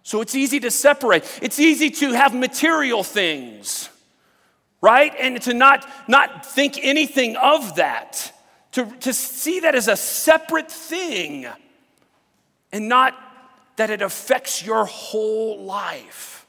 [0.03, 1.39] So it's easy to separate.
[1.41, 3.89] It's easy to have material things,
[4.79, 5.12] right?
[5.19, 8.31] And to not, not think anything of that,
[8.73, 11.47] to, to see that as a separate thing
[12.71, 13.15] and not
[13.75, 16.46] that it affects your whole life.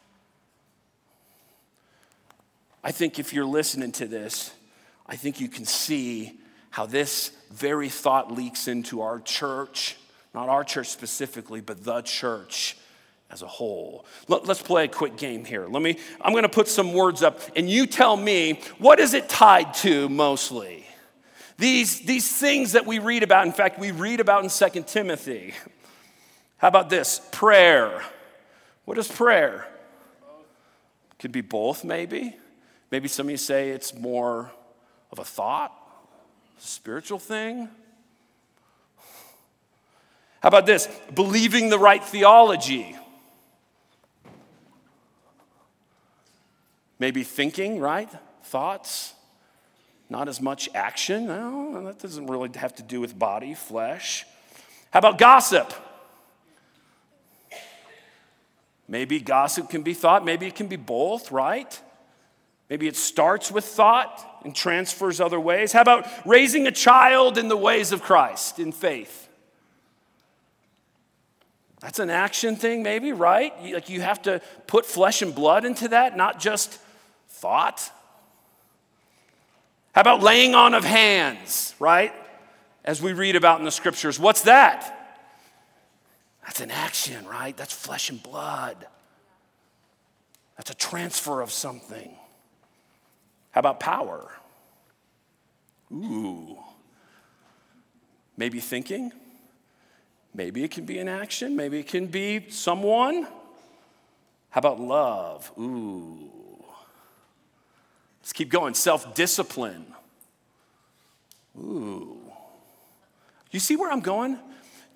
[2.82, 4.52] I think if you're listening to this,
[5.06, 6.38] I think you can see
[6.70, 9.96] how this very thought leaks into our church,
[10.34, 12.76] not our church specifically, but the church
[13.30, 14.06] as a whole.
[14.28, 15.66] Let, us play a quick game here.
[15.66, 19.14] Let me I'm going to put some words up and you tell me what is
[19.14, 20.86] it tied to mostly?
[21.58, 25.54] These these things that we read about, in fact, we read about in Second Timothy.
[26.58, 27.20] How about this?
[27.32, 28.02] Prayer.
[28.84, 29.66] What is prayer?
[31.18, 32.36] Could be both maybe.
[32.90, 34.50] Maybe some of you say it's more
[35.10, 35.72] of a thought,
[36.58, 37.68] a spiritual thing.
[40.40, 40.88] How about this?
[41.14, 42.96] Believing the right theology.
[46.98, 48.08] Maybe thinking, right?
[48.44, 49.14] Thoughts.
[50.10, 51.26] Not as much action.
[51.26, 54.24] No, that doesn't really have to do with body, flesh.
[54.90, 55.72] How about gossip?
[58.88, 61.78] Maybe gossip can be thought, maybe it can be both, right?
[62.70, 65.72] Maybe it starts with thought and transfers other ways.
[65.72, 69.28] How about raising a child in the ways of Christ in faith?
[71.80, 73.52] That's an action thing, maybe, right?
[73.72, 76.78] Like you have to put flesh and blood into that, not just
[77.28, 77.90] thought.
[79.92, 82.12] How about laying on of hands, right?
[82.84, 84.18] As we read about in the scriptures.
[84.18, 84.94] What's that?
[86.44, 87.56] That's an action, right?
[87.56, 88.86] That's flesh and blood.
[90.56, 92.17] That's a transfer of something.
[93.58, 94.30] How about power?
[95.90, 96.56] Ooh.
[98.36, 99.10] Maybe thinking.
[100.32, 101.56] Maybe it can be an action.
[101.56, 103.24] Maybe it can be someone.
[104.50, 105.50] How about love?
[105.58, 106.30] Ooh.
[108.20, 108.74] Let's keep going.
[108.74, 109.86] Self discipline.
[111.58, 112.16] Ooh.
[113.50, 114.38] You see where I'm going?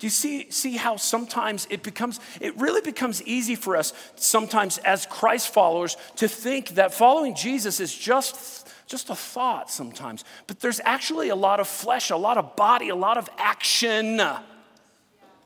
[0.03, 4.77] Do you see, see how sometimes it becomes, it really becomes easy for us sometimes
[4.79, 10.25] as Christ followers to think that following Jesus is just, just a thought sometimes.
[10.45, 14.19] But there's actually a lot of flesh, a lot of body, a lot of action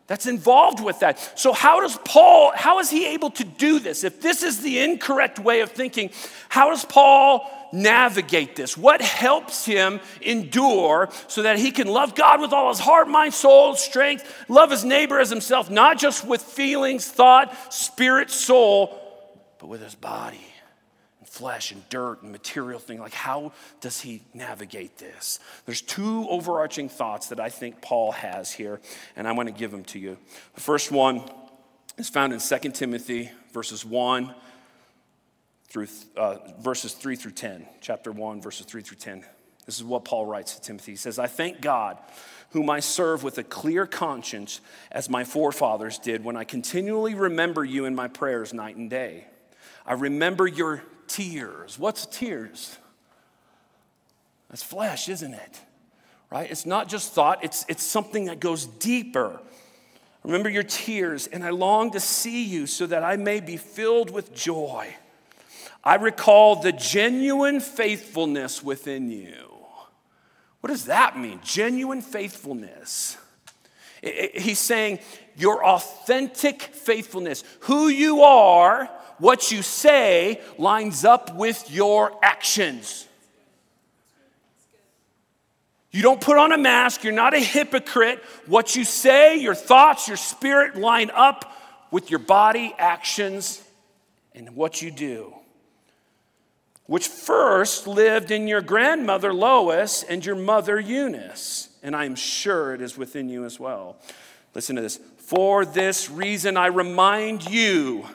[0.08, 1.38] that's involved with that.
[1.38, 4.06] So, how does Paul, how is he able to do this?
[4.06, 6.12] If this is the incorrect way of thinking,
[6.48, 8.78] how does Paul navigate this?
[8.78, 13.34] What helps him endure so that he can love God with all his heart, mind,
[13.34, 18.98] soul, strength, love his neighbor as himself, not just with feelings, thought, spirit, soul,
[19.60, 20.47] but with his body?
[21.38, 23.00] Flesh and dirt and material thing.
[23.00, 25.40] Like, how does he navigate this?
[25.66, 28.82] There's two overarching thoughts that I think Paul has here,
[29.16, 30.18] and I want to give them to you.
[30.56, 31.22] The first one
[31.98, 34.34] is found in 2 Timothy, verses 1
[35.70, 37.68] through uh, verses 3 through 10.
[37.82, 39.24] Chapter 1, verses 3 through 10.
[39.68, 40.94] This is what Paul writes to Timothy.
[40.94, 42.00] He says, I thank God,
[42.52, 44.60] whom I serve with a clear conscience,
[44.92, 49.26] as my forefathers did, when I continually remember you in my prayers night and day.
[49.88, 51.80] I remember your tears.
[51.80, 52.78] What's tears?
[54.50, 55.62] That's flesh, isn't it?
[56.30, 56.52] Right?
[56.52, 59.40] It's not just thought, it's, it's something that goes deeper.
[60.24, 64.12] Remember your tears, and I long to see you so that I may be filled
[64.12, 64.94] with joy.
[65.86, 69.48] I recall the genuine faithfulness within you.
[70.60, 71.40] What does that mean?
[71.46, 73.18] Genuine faithfulness.
[74.02, 75.00] He's saying
[75.38, 78.90] your authentic faithfulness, who you are
[79.20, 83.08] what you say lines up with your actions.
[85.92, 88.24] You don't put on a mask, you're not a hypocrite.
[88.46, 91.52] What you say, your thoughts, your spirit line up
[91.90, 93.64] with your body, actions,
[94.36, 95.34] and what you do.
[96.86, 102.74] Which first lived in your grandmother Lois and your mother Eunice, and I am sure
[102.74, 103.98] it is within you as well.
[104.54, 105.00] Listen to this.
[105.18, 108.06] For this reason, I remind you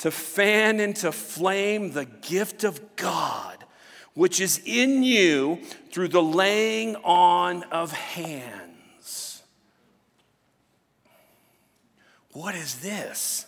[0.00, 3.64] to fan into flame the gift of God,
[4.14, 5.60] which is in you
[5.92, 9.42] through the laying on of hands.
[12.32, 13.44] What is this?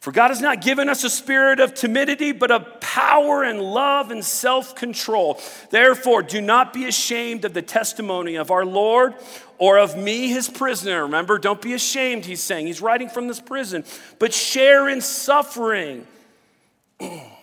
[0.00, 4.10] For God has not given us a spirit of timidity, but of power and love
[4.10, 5.40] and self control.
[5.70, 9.14] Therefore, do not be ashamed of the testimony of our Lord
[9.58, 11.02] or of me, his prisoner.
[11.02, 12.66] Remember, don't be ashamed, he's saying.
[12.66, 13.84] He's writing from this prison,
[14.18, 16.06] but share in suffering.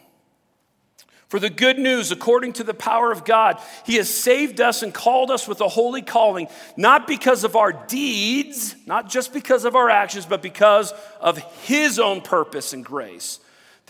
[1.31, 4.93] For the good news, according to the power of God, He has saved us and
[4.93, 9.77] called us with a holy calling, not because of our deeds, not just because of
[9.77, 10.91] our actions, but because
[11.21, 13.39] of His own purpose and grace.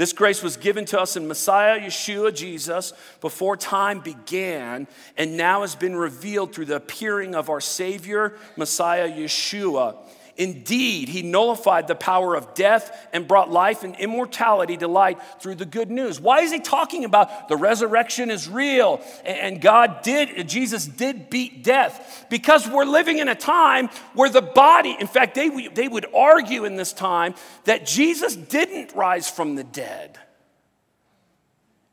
[0.02, 5.62] This grace was given to us in Messiah Yeshua Jesus before time began, and now
[5.62, 9.98] has been revealed through the appearing of our Savior, Messiah Yeshua
[10.38, 15.56] Indeed, he nullified the power of death and brought life and immortality to light through
[15.56, 16.20] the good news.
[16.20, 21.64] Why is he talking about the resurrection is real and God did, Jesus did beat
[21.64, 22.26] death?
[22.30, 26.66] Because we're living in a time where the body, in fact, they, they would argue
[26.66, 30.18] in this time that Jesus didn't rise from the dead.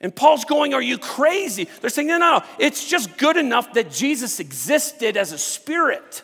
[0.01, 1.69] And Paul's going, Are you crazy?
[1.81, 2.45] They're saying, No, no, no.
[2.59, 6.23] It's just good enough that Jesus existed as a spirit.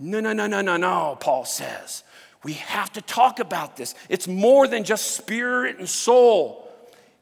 [0.00, 2.02] No, no, no, no, no, no, Paul says.
[2.42, 3.94] We have to talk about this.
[4.08, 6.66] It's more than just spirit and soul.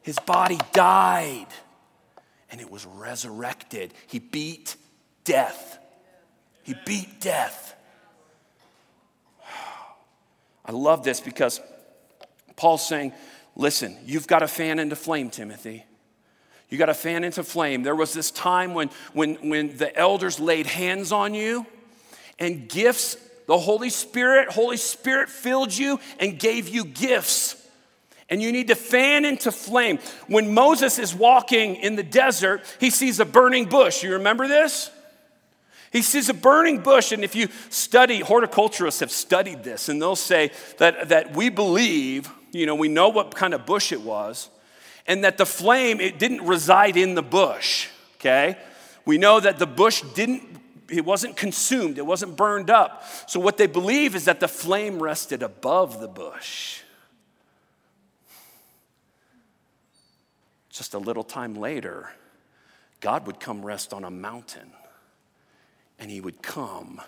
[0.01, 1.47] His body died
[2.49, 3.93] and it was resurrected.
[4.07, 4.77] He beat
[5.25, 5.77] death.
[6.63, 7.75] He beat death.
[10.65, 11.59] I love this because
[12.55, 13.11] Paul's saying,
[13.57, 15.85] listen, you've got a fan into flame, Timothy.
[16.69, 17.83] You got a fan into flame.
[17.83, 21.65] There was this time when, when, when the elders laid hands on you
[22.39, 23.17] and gifts.
[23.47, 27.55] The Holy Spirit, Holy Spirit filled you and gave you gifts.
[28.29, 29.97] And you need to fan into flame.
[30.27, 34.03] When Moses is walking in the desert, he sees a burning bush.
[34.03, 34.91] You remember this?
[35.91, 40.15] He sees a burning bush, and if you study, horticulturists have studied this, and they'll
[40.15, 44.49] say that, that we believe, you know, we know what kind of bush it was,
[45.07, 47.87] and that the flame, it didn't reside in the bush,
[48.17, 48.55] okay?
[49.03, 50.58] We know that the bush didn't
[50.91, 53.03] it wasn't consumed, it wasn't burned up.
[53.27, 56.81] So, what they believe is that the flame rested above the bush.
[60.69, 62.09] Just a little time later,
[63.01, 64.71] God would come rest on a mountain,
[65.97, 67.01] and he would come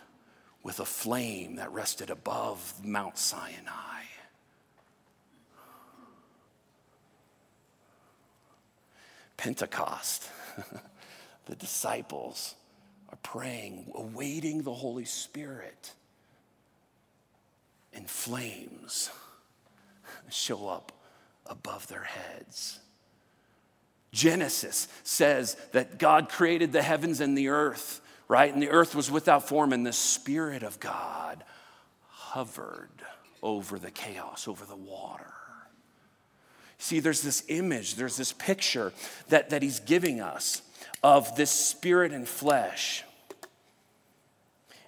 [0.64, 4.04] with a flame that rested above Mount Sinai.
[9.38, 10.30] Pentecost,
[11.46, 12.54] the disciples
[13.18, 15.91] praying, awaiting the Holy Spirit.
[17.93, 19.09] And flames
[20.30, 20.91] show up
[21.45, 22.80] above their heads.
[24.12, 28.51] Genesis says that God created the heavens and the earth, right?
[28.51, 31.43] And the earth was without form, and the Spirit of God
[32.07, 32.89] hovered
[33.41, 35.34] over the chaos, over the water.
[36.78, 38.91] See, there's this image, there's this picture
[39.30, 40.62] that, that he's giving us
[41.04, 43.04] of this spirit and flesh.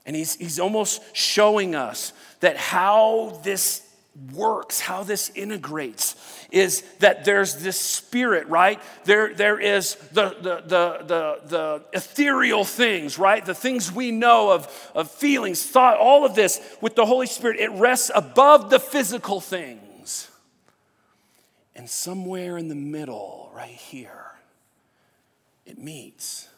[0.05, 3.81] And he's, he's almost showing us that how this
[4.33, 6.15] works, how this integrates,
[6.51, 8.79] is that there's this spirit, right?
[9.05, 13.43] There, there is the, the, the, the, the ethereal things, right?
[13.43, 17.59] The things we know of, of feelings, thought, all of this with the Holy Spirit,
[17.59, 20.29] it rests above the physical things.
[21.75, 24.32] And somewhere in the middle, right here,
[25.65, 26.49] it meets.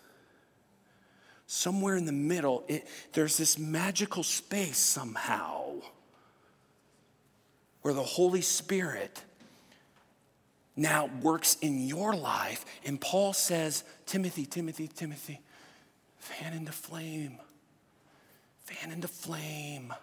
[1.48, 5.74] Somewhere in the middle, it, there's this magical space somehow
[7.82, 9.22] where the Holy Spirit
[10.76, 12.66] now works in your life.
[12.84, 15.40] And Paul says, Timothy, Timothy, Timothy,
[16.18, 17.38] fan into flame.
[18.66, 19.94] Fan into flame.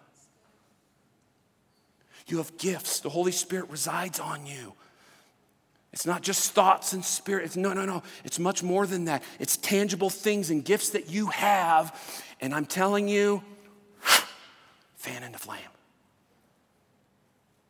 [2.29, 3.01] You have gifts.
[3.01, 4.75] The Holy Spirit resides on you.
[5.93, 7.57] It's not just thoughts and spirits.
[7.57, 8.03] No, no, no.
[8.25, 9.23] It's much more than that.
[9.39, 11.95] It's tangible things and gifts that you have.
[12.41, 13.43] And I'm telling you,
[14.97, 15.61] fan into flame.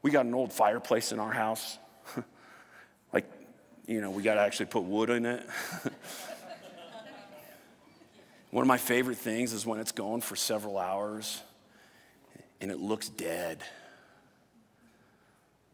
[0.02, 1.78] We got an old fireplace in our house.
[3.12, 3.24] like,
[3.86, 5.44] you know, we got to actually put wood in it.
[8.50, 11.40] One of my favorite things is when it's going for several hours
[12.60, 13.62] and it looks dead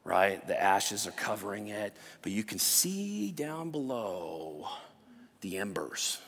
[0.08, 0.44] right?
[0.46, 4.66] The ashes are covering it, but you can see down below
[5.42, 6.18] the embers.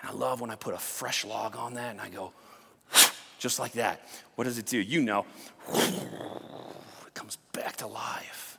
[0.00, 2.32] And I love when I put a fresh log on that and I go,
[3.38, 4.06] just like that.
[4.34, 4.78] What does it do?
[4.78, 5.24] You know,
[5.74, 8.58] it comes back to life.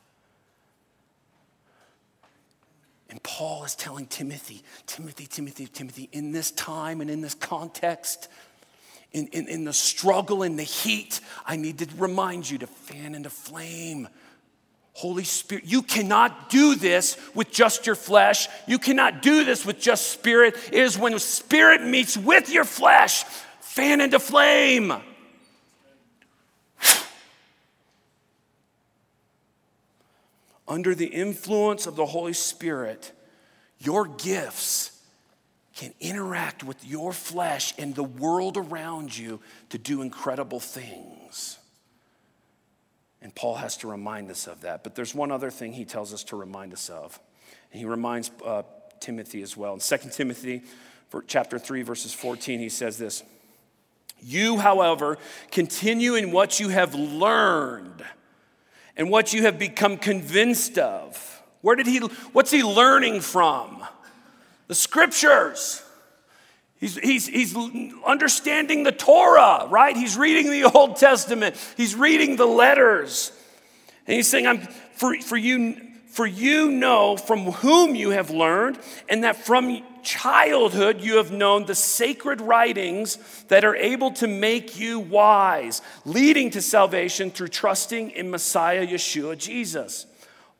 [3.08, 8.28] And Paul is telling Timothy, Timothy, Timothy, Timothy, in this time and in this context,
[9.16, 13.14] in, in, in the struggle, in the heat, I need to remind you to fan
[13.14, 14.08] into flame.
[14.92, 18.46] Holy Spirit, you cannot do this with just your flesh.
[18.66, 20.54] You cannot do this with just spirit.
[20.70, 23.24] It is when spirit meets with your flesh,
[23.60, 24.92] fan into flame.
[30.68, 33.12] Under the influence of the Holy Spirit,
[33.78, 34.95] your gifts
[35.76, 41.58] can interact with your flesh and the world around you to do incredible things.
[43.20, 44.82] And Paul has to remind us of that.
[44.82, 47.20] But there's one other thing he tells us to remind us of.
[47.72, 48.62] And he reminds uh,
[49.00, 49.74] Timothy as well.
[49.74, 50.62] In 2 Timothy,
[51.26, 53.22] chapter 3, verses 14, he says this
[54.20, 55.18] You, however,
[55.50, 58.02] continue in what you have learned
[58.96, 61.42] and what you have become convinced of.
[61.60, 61.98] Where did he,
[62.32, 63.84] what's he learning from?
[64.68, 65.82] The scriptures.
[66.78, 67.56] He's, he's, he's
[68.04, 69.96] understanding the Torah, right?
[69.96, 71.56] He's reading the Old Testament.
[71.76, 73.32] He's reading the letters.
[74.06, 78.78] And he's saying, I'm, for, for, you, for you know from whom you have learned,
[79.08, 84.78] and that from childhood you have known the sacred writings that are able to make
[84.78, 90.06] you wise, leading to salvation through trusting in Messiah Yeshua Jesus.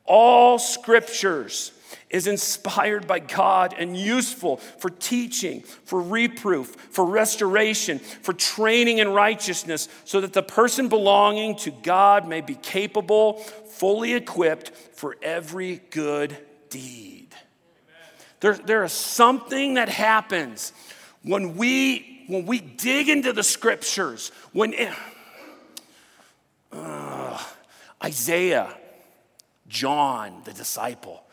[0.03, 1.71] All scriptures
[2.09, 9.09] is inspired by God and useful for teaching, for reproof, for restoration, for training in
[9.09, 15.81] righteousness, so that the person belonging to God may be capable, fully equipped for every
[15.91, 16.37] good
[16.69, 17.35] deed.
[18.39, 20.73] There, there is something that happens
[21.23, 24.93] when we, when we dig into the scriptures, when it,
[26.71, 27.43] uh,
[28.03, 28.77] Isaiah,
[29.67, 31.23] John, the disciple,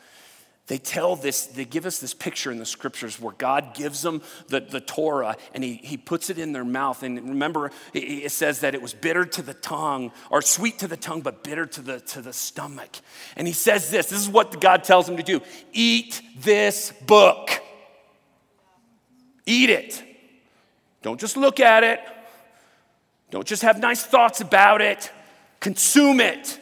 [0.66, 4.22] they tell this, they give us this picture in the scriptures where God gives them
[4.48, 7.02] the, the Torah and he, he puts it in their mouth.
[7.02, 10.96] And remember, it, says that it was bitter to the tongue, or sweet to the
[10.96, 12.96] tongue, but bitter to the, to the stomach.
[13.36, 15.42] And he says this this is what God tells him to do
[15.72, 17.50] eat this book.
[19.44, 20.02] Eat it.
[21.02, 22.00] Don't just look at it,
[23.30, 25.12] don't just have nice thoughts about it,
[25.60, 26.58] consume it.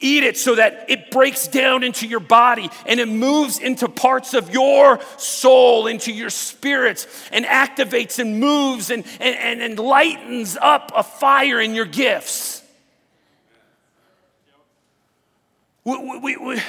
[0.00, 4.32] Eat it so that it breaks down into your body and it moves into parts
[4.32, 10.92] of your soul, into your spirits, and activates and moves and, and, and, lightens up
[10.94, 12.62] a fire in your gifts.
[15.82, 16.60] We, we, we,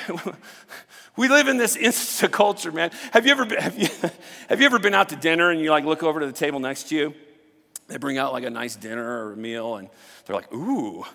[1.15, 2.89] we live in this insta culture, man.
[3.11, 3.89] Have you, ever been, have, you,
[4.49, 6.59] have you ever been out to dinner and you like look over to the table
[6.59, 7.13] next to you?
[7.89, 9.89] They bring out like a nice dinner or a meal and
[10.25, 11.05] they're like, ooh,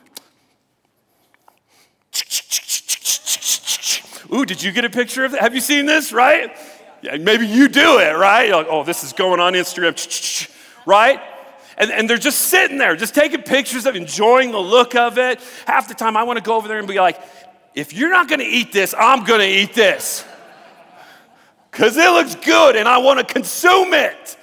[4.35, 5.41] Ooh, did you get a picture of that?
[5.41, 6.57] Have you seen this, right?
[7.03, 8.49] Yeah, maybe you do it, right?
[8.49, 10.51] You're like, oh, this is going on Instagram,
[10.87, 11.20] right?
[11.76, 15.41] And, and they're just sitting there, just taking pictures of enjoying the look of it.
[15.66, 17.20] Half the time I want to go over there and be like,
[17.74, 20.24] if you're not going to eat this, I'm going to eat this.
[21.70, 24.37] Because it looks good and I want to consume it.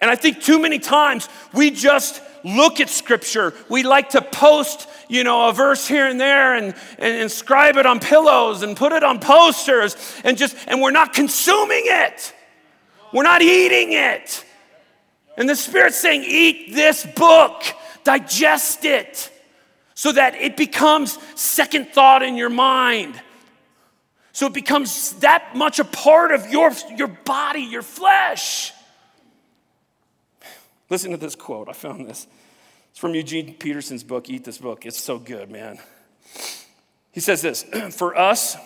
[0.00, 3.54] And I think too many times we just look at scripture.
[3.68, 7.86] We like to post, you know, a verse here and there and, and inscribe it
[7.86, 12.34] on pillows and put it on posters and just, and we're not consuming it.
[13.12, 14.44] We're not eating it.
[15.36, 17.62] And the Spirit's saying, eat this book,
[18.04, 19.30] digest it,
[19.94, 23.20] so that it becomes second thought in your mind.
[24.32, 28.72] So it becomes that much a part of your, your body, your flesh.
[30.92, 31.70] Listen to this quote.
[31.70, 32.26] I found this.
[32.90, 34.84] It's from Eugene Peterson's book, Eat This Book.
[34.84, 35.78] It's so good, man.
[37.12, 37.62] He says this
[37.92, 38.58] For us,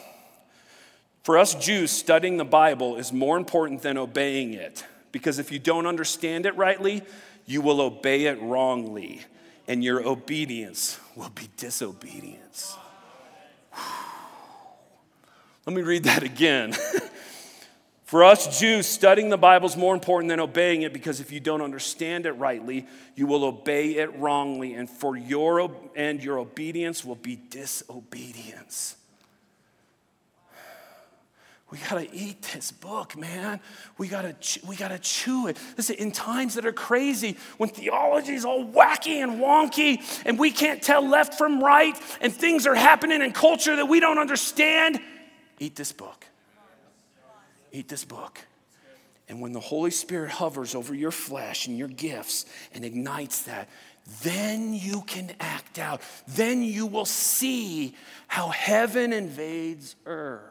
[1.23, 4.85] for us Jews, studying the Bible is more important than obeying it.
[5.13, 7.05] Because if you don't understand it rightly,
[7.47, 9.21] you will obey it wrongly,
[9.69, 12.77] and your obedience will be disobedience.
[15.65, 16.75] Let me read that again.
[18.07, 21.41] For us Jews, studying the Bible is more important than obeying it because if you
[21.41, 22.87] don't understand it rightly,
[23.17, 28.95] you will obey it wrongly, and for your and your obedience will be disobedience.
[31.73, 33.59] We gotta eat this book, man.
[33.99, 34.37] We gotta,
[34.69, 35.59] we gotta chew it.
[35.77, 40.53] Listen, in times that are crazy, when theology is all wacky and wonky, and we
[40.53, 45.01] can't tell left from right, and things are happening in culture that we don't understand,
[45.59, 46.25] eat this book.
[47.73, 48.41] Eat this book.
[49.29, 53.69] And when the Holy Spirit hovers over your flesh and your gifts and ignites that,
[54.23, 56.01] then you can act out.
[56.29, 57.95] Then you will see
[58.29, 60.43] how heaven invades earth.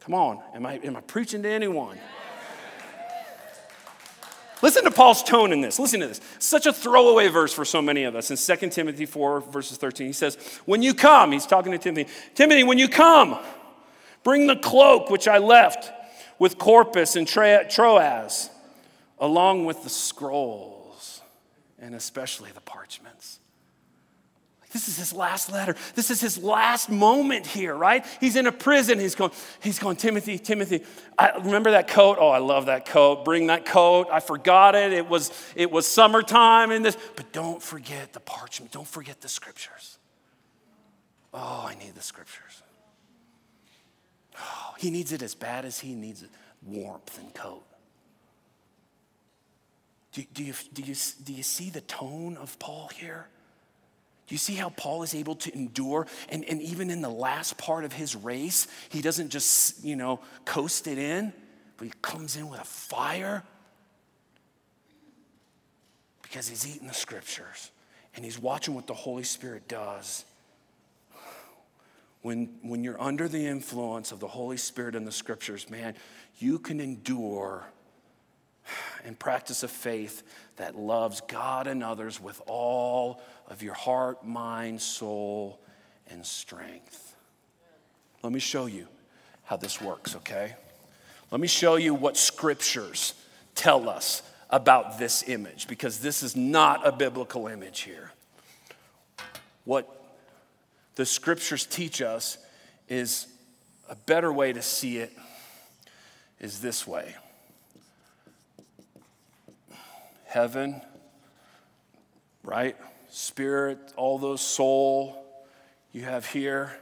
[0.00, 1.98] Come on, am I, am I preaching to anyone?
[4.62, 5.78] Listen to Paul's tone in this.
[5.78, 6.20] Listen to this.
[6.38, 8.30] Such a throwaway verse for so many of us.
[8.30, 12.10] In 2 Timothy 4, verses 13, he says, When you come, he's talking to Timothy,
[12.34, 13.38] Timothy, when you come,
[14.28, 15.90] bring the cloak which I left
[16.38, 18.50] with Carpus and Troas,
[19.18, 21.22] along with the scrolls,
[21.78, 23.40] and especially the parchments.
[24.70, 25.76] This is his last letter.
[25.94, 28.04] This is his last moment here, right?
[28.20, 29.00] He's in a prison.
[29.00, 29.30] He's going,
[29.62, 30.84] he's going, Timothy, Timothy,
[31.18, 32.18] I remember that coat?
[32.20, 33.24] Oh, I love that coat.
[33.24, 34.08] Bring that coat.
[34.12, 34.92] I forgot it.
[34.92, 36.98] It was, it was summertime in this.
[37.16, 38.72] But don't forget the parchment.
[38.72, 39.96] Don't forget the scriptures.
[41.32, 42.62] Oh, I need the scriptures.
[44.40, 46.24] Oh, he needs it as bad as he needs.
[46.66, 47.62] Warmth and coat.
[50.12, 53.28] Do, do, you, do, you, do you see the tone of Paul here?
[54.26, 56.06] Do you see how Paul is able to endure?
[56.28, 60.20] And, and even in the last part of his race, he doesn't just, you know,
[60.44, 61.32] coast it in,
[61.76, 63.42] but he comes in with a fire
[66.22, 67.70] because he's eating the scriptures
[68.14, 70.24] and he's watching what the Holy Spirit does.
[72.22, 75.94] When, when you're under the influence of the Holy Spirit and the scriptures, man,
[76.38, 77.66] you can endure
[79.04, 80.22] and practice a faith
[80.56, 85.60] that loves God and others with all of your heart, mind, soul,
[86.10, 87.14] and strength.
[88.22, 88.88] Let me show you
[89.44, 90.54] how this works, okay?
[91.30, 93.14] Let me show you what scriptures
[93.54, 98.12] tell us about this image because this is not a biblical image here.
[99.64, 99.97] What
[100.98, 102.38] the scriptures teach us
[102.88, 103.28] is
[103.88, 105.12] a better way to see it
[106.40, 107.14] is this way
[110.26, 110.82] heaven,
[112.42, 112.76] right?
[113.10, 115.24] Spirit, all those soul
[115.92, 116.76] you have here.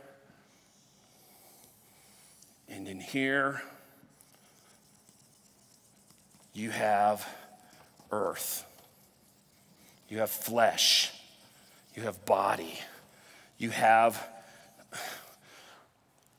[2.70, 3.62] And in here,
[6.54, 7.28] you have
[8.10, 8.64] earth.
[10.08, 11.12] You have flesh.
[11.94, 12.80] You have body.
[13.58, 14.28] You have.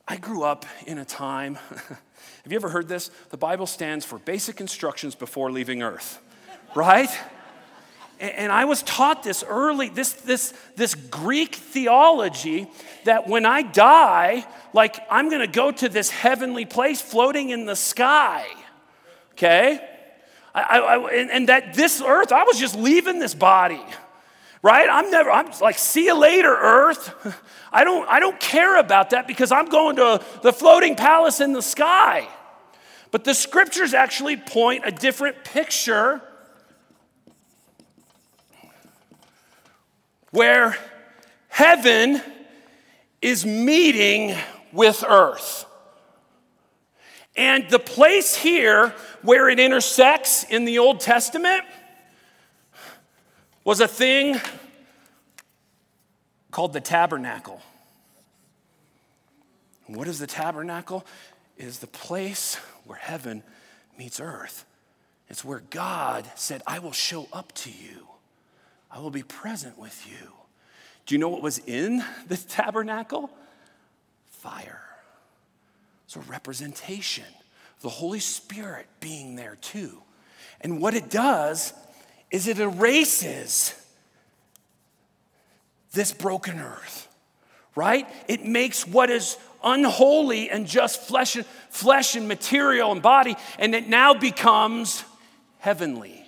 [0.06, 1.54] I grew up in a time.
[2.44, 3.10] have you ever heard this?
[3.30, 6.20] The Bible stands for basic instructions before leaving earth
[6.74, 7.10] right?
[8.20, 12.68] And I was taught this early, this, this, this Greek theology
[13.04, 17.76] that when I die, like I'm gonna go to this heavenly place floating in the
[17.76, 18.44] sky,
[19.32, 19.80] okay?
[20.52, 23.84] I, I, and, and that this earth, I was just leaving this body,
[24.62, 24.88] right?
[24.90, 27.14] I'm never, I'm like, see you later, earth.
[27.72, 31.52] I don't, I don't care about that because I'm going to the floating palace in
[31.52, 32.28] the sky.
[33.10, 36.20] But the scriptures actually point a different picture
[40.30, 40.76] where
[41.48, 42.20] heaven
[43.22, 44.36] is meeting
[44.72, 45.64] with earth.
[47.36, 51.62] And the place here where it intersects in the Old Testament
[53.68, 54.40] was a thing
[56.50, 57.60] called the tabernacle.
[59.86, 61.04] And what is the tabernacle?
[61.58, 62.54] It is the place
[62.86, 63.42] where heaven
[63.98, 64.64] meets earth.
[65.28, 68.08] It's where God said, I will show up to you.
[68.90, 70.32] I will be present with you.
[71.04, 73.28] Do you know what was in the tabernacle?
[74.30, 74.80] Fire.
[76.06, 77.26] It's a representation.
[77.82, 80.00] The Holy Spirit being there too.
[80.62, 81.74] And what it does
[82.30, 83.74] is it erases
[85.92, 87.08] this broken earth,
[87.74, 88.06] right?
[88.28, 93.74] It makes what is unholy and just flesh and, flesh and material and body, and
[93.74, 95.04] it now becomes
[95.58, 96.24] heavenly.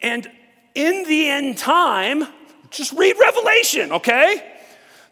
[0.00, 0.30] And
[0.74, 2.26] in the end time,
[2.70, 4.52] just read Revelation, okay?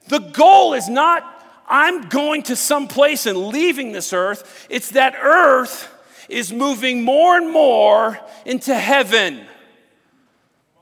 [0.09, 1.25] The goal is not,
[1.67, 4.67] I'm going to some place and leaving this earth.
[4.69, 5.89] It's that earth
[6.29, 9.47] is moving more and more into heaven.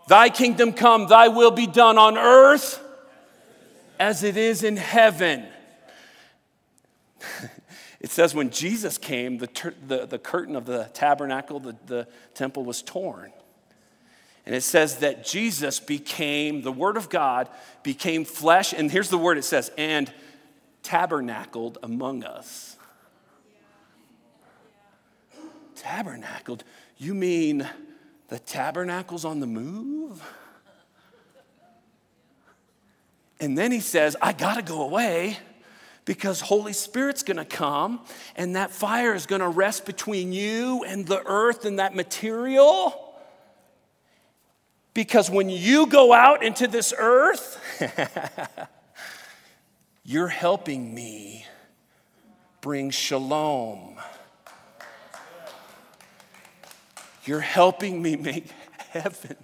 [0.09, 2.81] Thy kingdom come, thy will be done on earth
[3.99, 5.47] as it is in heaven.
[8.01, 12.65] it says when Jesus came, the, the, the curtain of the tabernacle, the, the temple
[12.65, 13.33] was torn.
[14.45, 17.49] And it says that Jesus became, the Word of God
[17.83, 20.13] became flesh, and here's the word it says, and
[20.83, 22.72] tabernacled among us.
[25.83, 26.63] Tabernacled?
[26.97, 27.69] You mean
[28.29, 30.23] the tabernacle's on the move?
[33.41, 35.39] And then he says, I gotta go away
[36.05, 38.01] because Holy Spirit's gonna come
[38.37, 43.13] and that fire is gonna rest between you and the earth and that material.
[44.95, 47.59] Because when you go out into this earth,
[50.05, 51.45] you're helping me
[52.61, 53.99] bring shalom.
[57.25, 58.47] You're helping me make
[58.91, 59.37] heaven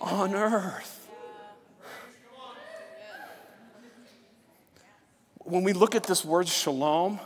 [0.00, 1.08] on earth.
[5.38, 7.20] When we look at this word shalom,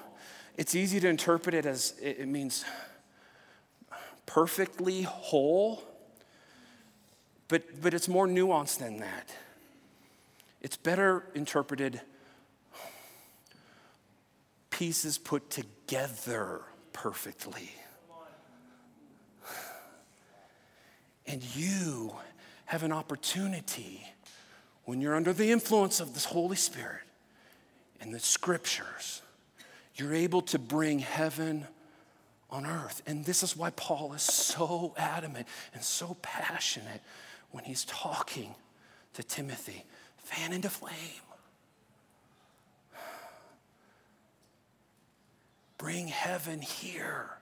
[0.56, 2.64] it's easy to interpret it as it means
[4.26, 5.82] perfectly whole,
[7.46, 9.32] but, but it's more nuanced than that.
[10.60, 12.00] It's better interpreted
[14.70, 16.62] pieces put together
[16.92, 17.70] perfectly.
[21.28, 22.14] And you
[22.64, 24.02] have an opportunity
[24.84, 27.02] when you're under the influence of the Holy Spirit
[28.00, 29.20] and the scriptures,
[29.94, 31.66] you're able to bring heaven
[32.50, 33.02] on earth.
[33.06, 37.02] And this is why Paul is so adamant and so passionate
[37.50, 38.54] when he's talking
[39.12, 39.84] to Timothy
[40.16, 40.94] fan into flame.
[45.76, 47.37] Bring heaven here.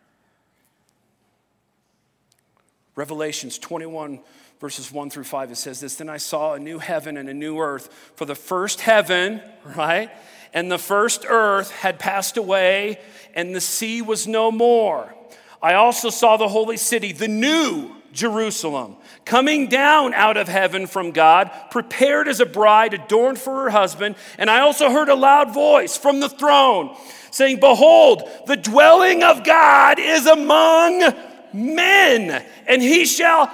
[2.96, 4.20] Revelations 21,
[4.58, 7.34] verses 1 through 5, it says this Then I saw a new heaven and a
[7.34, 9.42] new earth, for the first heaven,
[9.76, 10.10] right,
[10.54, 12.98] and the first earth had passed away,
[13.34, 15.14] and the sea was no more.
[15.62, 21.10] I also saw the holy city, the new Jerusalem, coming down out of heaven from
[21.10, 24.16] God, prepared as a bride adorned for her husband.
[24.38, 26.96] And I also heard a loud voice from the throne
[27.30, 31.12] saying, Behold, the dwelling of God is among
[31.52, 33.50] men, and he shall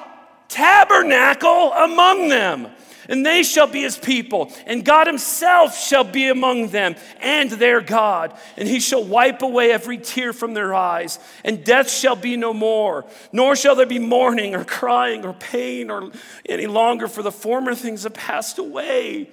[0.48, 2.68] tabernacle among them.
[3.08, 7.80] And they shall be his people, and God himself shall be among them and their
[7.80, 8.32] God.
[8.56, 12.54] And he shall wipe away every tear from their eyes, and death shall be no
[12.54, 16.12] more, nor shall there be mourning or crying or pain or
[16.48, 19.28] any longer, for the former things have passed away.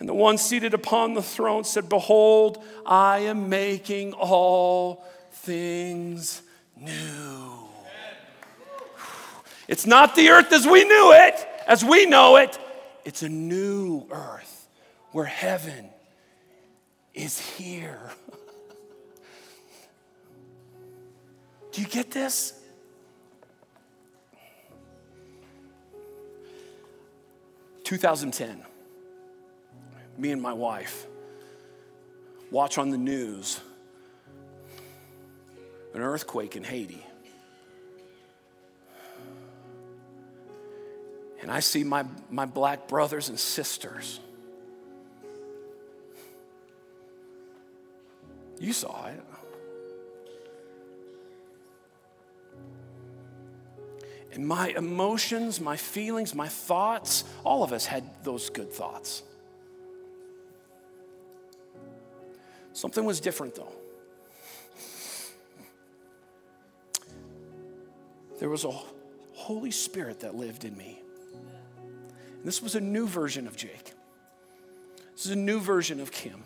[0.00, 6.42] And the one seated upon the throne said, Behold, I am making all things
[6.76, 7.63] new.
[9.66, 11.34] It's not the earth as we knew it,
[11.66, 12.58] as we know it.
[13.04, 14.68] It's a new earth
[15.12, 15.88] where heaven
[17.14, 18.12] is here.
[21.72, 22.60] Do you get this?
[27.84, 28.62] Two thousand ten.
[30.16, 31.06] Me and my wife
[32.50, 33.60] watch on the news
[35.92, 37.04] an earthquake in Haiti.
[41.44, 44.18] And I see my, my black brothers and sisters.
[48.58, 49.22] You saw it.
[54.32, 59.22] And my emotions, my feelings, my thoughts, all of us had those good thoughts.
[62.72, 63.72] Something was different though.
[68.40, 68.72] There was a
[69.34, 71.03] Holy Spirit that lived in me.
[72.44, 73.92] This was a new version of Jake.
[75.14, 76.44] This is a new version of Kim.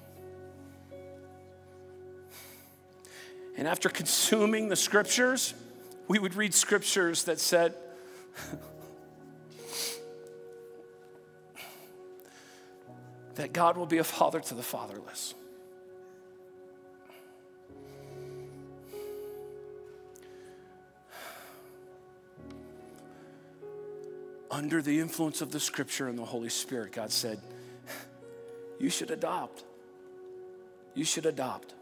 [3.57, 5.55] And after consuming the scriptures,
[6.07, 7.75] we would read scriptures that said,
[13.35, 15.35] that God will be a father to the fatherless.
[24.59, 27.41] Under the influence of the scripture and the Holy Spirit, God said,
[28.81, 29.63] You should adopt.
[30.95, 31.75] You should adopt.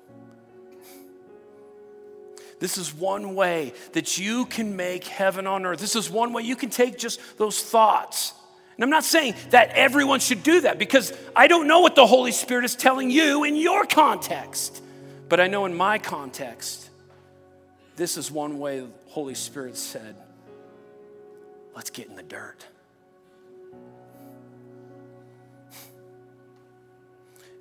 [2.59, 5.81] This is one way that you can make heaven on earth.
[5.81, 8.35] This is one way you can take just those thoughts.
[8.77, 12.07] And I'm not saying that everyone should do that because I don't know what the
[12.07, 14.83] Holy Spirit is telling you in your context.
[15.31, 16.91] But I know in my context,
[17.97, 20.15] this is one way the Holy Spirit said,
[21.77, 22.67] Let's get in the dirt.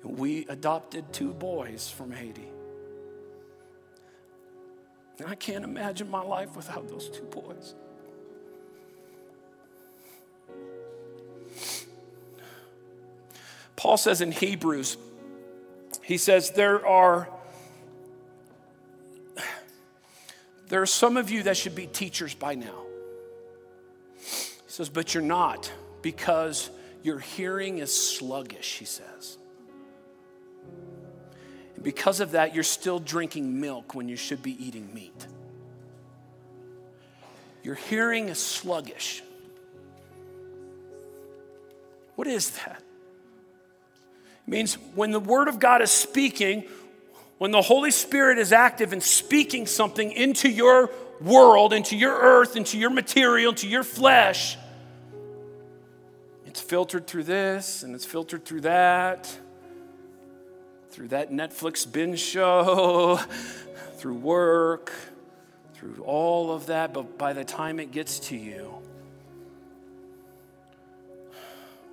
[0.02, 2.48] we adopted two boys from Haiti.
[5.18, 7.74] And I can't imagine my life without those two boys.
[13.74, 14.96] Paul says in Hebrews,
[16.02, 17.28] he says, there are
[20.68, 22.85] there are some of you that should be teachers by now
[24.76, 25.72] says, But you're not
[26.02, 26.68] because
[27.02, 29.38] your hearing is sluggish, he says.
[31.74, 35.26] And because of that, you're still drinking milk when you should be eating meat.
[37.62, 39.22] Your hearing is sluggish.
[42.16, 42.82] What is that?
[44.46, 46.64] It means when the Word of God is speaking,
[47.38, 50.90] when the Holy Spirit is active and speaking something into your
[51.22, 54.58] world, into your earth, into your material, into your flesh,
[56.56, 59.30] it's filtered through this and it's filtered through that,
[60.88, 63.16] through that Netflix binge show,
[63.98, 64.90] through work,
[65.74, 66.94] through all of that.
[66.94, 68.72] But by the time it gets to you,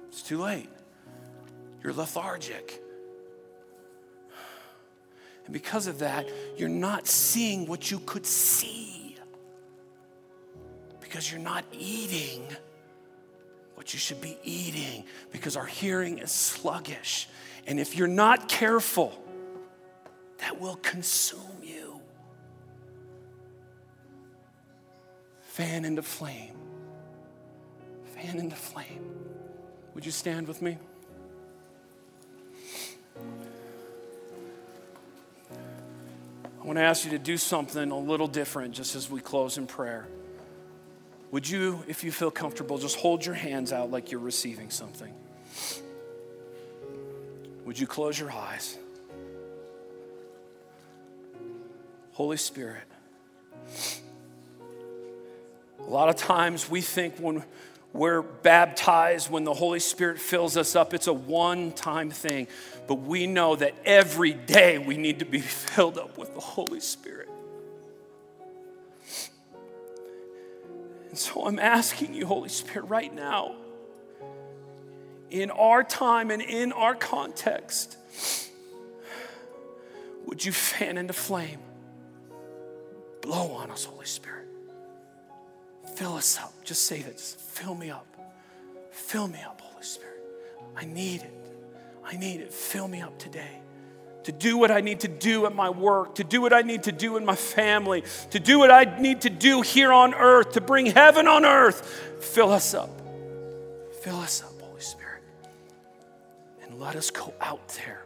[0.07, 0.69] it's too late.
[1.83, 2.81] You're lethargic.
[5.43, 9.17] And because of that, you're not seeing what you could see
[11.01, 12.47] because you're not eating
[13.83, 15.03] what you should be eating
[15.33, 17.27] because our hearing is sluggish.
[17.67, 19.21] And if you're not careful,
[20.37, 21.99] that will consume you.
[25.41, 26.55] Fan into flame.
[28.15, 29.03] Fan into flame.
[29.95, 30.77] Would you stand with me?
[36.61, 39.57] I want to ask you to do something a little different just as we close
[39.57, 40.07] in prayer.
[41.33, 45.11] Would you, if you feel comfortable, just hold your hands out like you're receiving something?
[47.65, 48.77] Would you close your eyes?
[52.11, 52.83] Holy Spirit.
[55.79, 57.43] A lot of times we think when
[57.93, 62.47] we're baptized, when the Holy Spirit fills us up, it's a one time thing.
[62.85, 66.79] But we know that every day we need to be filled up with the Holy
[66.79, 67.27] Spirit.
[71.13, 73.53] And so I'm asking you, Holy Spirit, right now,
[75.29, 77.99] in our time and in our context,
[80.25, 81.59] would you fan into flame?
[83.21, 84.47] Blow on us, Holy Spirit.
[85.93, 86.51] Fill us up.
[86.63, 88.07] Just say this fill me up.
[88.89, 90.19] Fill me up, Holy Spirit.
[90.75, 91.47] I need it.
[92.03, 92.51] I need it.
[92.51, 93.59] Fill me up today
[94.23, 96.83] to do what I need to do at my work, to do what I need
[96.83, 100.53] to do in my family, to do what I need to do here on earth,
[100.53, 101.85] to bring heaven on earth.
[102.21, 102.89] Fill us up.
[104.01, 105.23] Fill us up, Holy Spirit.
[106.63, 108.03] And let us go out there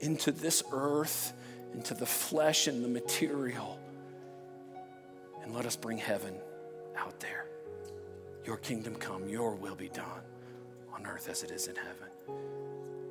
[0.00, 1.32] into this earth,
[1.74, 3.78] into the flesh and the material,
[5.42, 6.34] and let us bring heaven
[6.96, 7.46] out there.
[8.44, 10.22] Your kingdom come, your will be done
[10.94, 12.08] on earth as it is in heaven.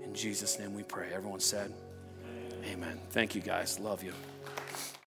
[0.03, 1.09] In Jesus' name we pray.
[1.13, 1.73] Everyone said,
[2.67, 2.99] Amen.
[3.11, 3.79] Thank you guys.
[3.79, 4.13] Love you.